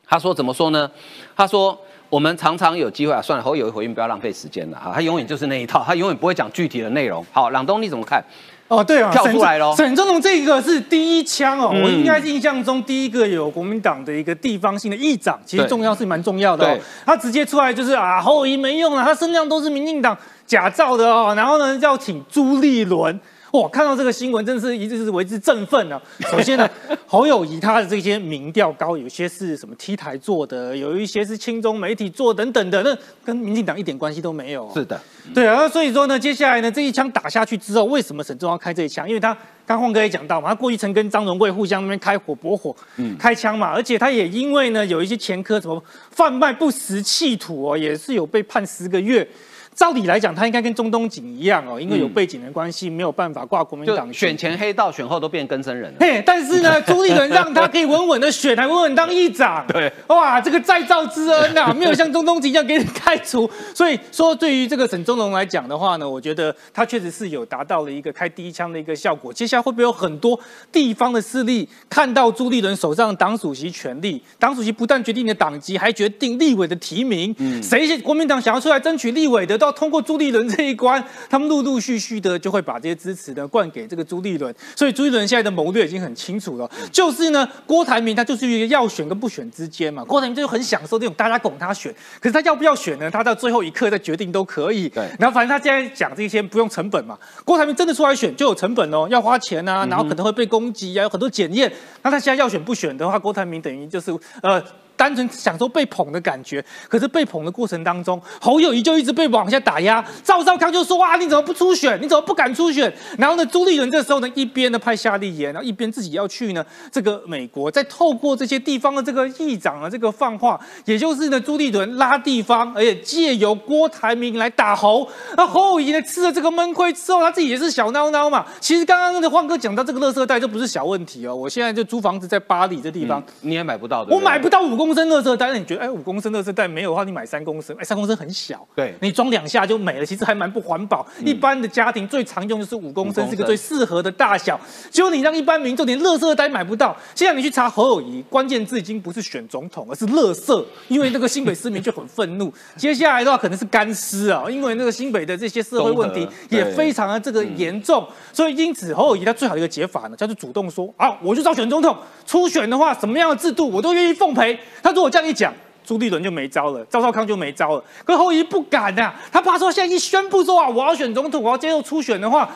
[0.07, 0.91] 他说怎么说呢？
[1.37, 1.79] 他说
[2.09, 7.25] 我们常常有机会啊，算了，侯友谊回应不要浪费时间了哈，他永远就是那一套，他永远不会讲具体的内容。
[7.31, 8.25] 好，朗东你怎么看？
[8.69, 9.75] 哦，对啊，跳出来喽！
[9.77, 16.79] 沈总统这个是第一枪哦，我应该印象中第一个有国民党的一个地方性的议长，其实重要是蛮重要的哦。
[17.05, 20.17] 他直接出来就是啊，侯友谊没用了，他身上都是民进党
[20.51, 21.33] 假造的哦。
[21.37, 23.21] 然后呢，要请朱立伦。
[23.53, 26.01] 哇，看到这个新闻，真的是一直是为之振奋呢。
[26.31, 26.71] 首先呢，
[27.05, 34.71] 侯友谊他的这些民调高，有些是什么 T 台做的，有一些是轻中媒体做等等的，那跟民进党一点关系都没有。
[34.73, 35.01] 是的，
[35.35, 35.69] 对啊。
[35.69, 39.09] 所以说呢，接下来呢，这一枪打下去之后，为什么沈中要开这一枪？
[39.09, 39.37] 因为他
[39.67, 45.83] 刚晃哥也讲到嘛，他过去曾跟张荣贵互相那边开火搏火，嗯，开枪嘛，而且他也因为呢有一些前科，什么
[46.13, 49.27] 贩卖不实气土哦，也是有被判十个月。
[49.75, 54.13] 照理来讲，他应该跟中东锦一样哦，因为有背景的关系，没有办法挂国民党。
[54.13, 55.97] 选前黑道，选后都变更生人了。
[56.01, 59.65] 嘿，但是呢，朱立伦让他可以稳稳的选，还稳稳当议长。
[59.69, 63.51] 对，哇，这个再造之恩呐， 没有像中东锦一样给你开除。
[63.75, 69.33] 所以说，对于这个沈宗龙来讲的话呢，我觉得他确实是有达到了一个开第一枪的一个效果。
[69.33, 70.39] 接下来会不会有很多
[70.71, 74.23] 地方的势力看到朱立伦手上党主席权力？
[74.39, 77.35] 党主席不但决定你的党籍，还决定立委的提名。
[77.39, 79.71] 嗯，谁国民党想要出来争取立委的都。
[79.71, 93.09] 通过朱立伦这一关，他们陆陆续续的就会把这些支持呢灌给这个朱立伦，所以朱立伦现在的谋略已经很清楚了，就是呢郭台铭他就是一个要选跟不选之间嘛，郭台铭就很享受这种大家拱他选，可是他要不要选呢？
[93.09, 94.89] 他到最后一刻再决定都可以。
[94.89, 101.73] 对，然后反正他现在讲这些不用成本嘛，郭台铭真的出来选就有成本哦，要花钱啊，然后可能会被攻击啊，有很多检验。
[102.03, 104.11] 那他现在要选不选的话，郭台铭等于就是
[104.43, 104.61] 呃。
[105.01, 110.05] 单纯享受被捧的感觉，可是被捧的过程当中，侯友谊就一直被往下打压。
[110.23, 111.99] 赵少康就说：“啊，你怎么不出选？
[112.03, 125.09] 你怎么不敢出选？”然后呢，朱立伦这时候呢，一边呢派夏立言，然后一边自己要去呢这个美国，再透过这些地方的这个议长的这个放话，也就是呢朱立伦拉地方，而且借由郭台铭来打侯。
[125.35, 128.45] 那侯友谊呢吃了这个闷亏之后，他自己也是小孬孬嘛。
[128.61, 131.35] 其实刚刚的晃哥讲到这个乐色袋，这不是小问题哦。
[131.35, 134.90] 我现在就租房子在巴黎这地方，你也买不到的，我买不到五公。
[134.91, 141.07] 公升热色袋，那你觉得哎，五公升热色袋没有的话，你买三公升，哎，三公升很小，对，你装两下就没了，其实还蛮不环保。
[141.25, 144.59] 一般的家庭最常用就是五公升，是个最适合的大小。
[144.91, 152.53] 结果你让一般民众连热色袋买不到，现在你去查侯友谊，关键字已经不是选总统，而是乐色，因为那个新北市民就很愤怒。
[152.77, 164.59] 接下来的话可能是干尸啊，因为那个新北的这些社会问题也非常的这个严重，所以因此侯友谊他最好的一个解法呢，叫做主动说啊，我就要选总统，初选的话什么样的制度我都愿意奉陪。
[164.83, 165.53] 他如果这样一讲，
[165.85, 167.85] 朱立伦就没招了，赵少康就没招了。
[168.05, 172.49] 可侯友不敢呐，他怕说现在一宣布说啊，我要选总统，我要接受初选的话，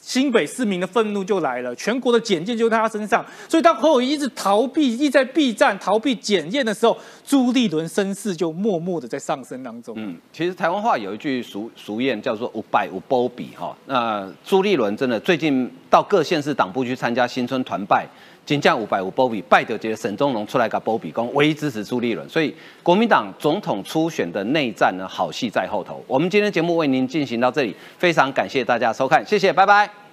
[0.00, 3.24] 新北市民的愤怒就来了，全国的检验就在他身上。
[3.48, 6.96] 所以当侯友一直逃避，一直在避战、逃避检验的时候，
[7.26, 9.94] 朱立伦声势就默默的在上升当中。
[9.98, 18.06] 嗯，其实台湾话有一句俗俗谚叫做“五百五波比”哈，那朱立伦真的最近到各县市党部去参加新春团拜。
[18.46, 26.02] 金将五百五波比拜德杰沈宗龙出来个波比公，唯一支持朱立伦，所以国民党总统初选的内战呢，好戏在后头。
[26.06, 30.05] 我们今天节目为您进行到这里，非常感谢大家收看，谢谢，拜拜。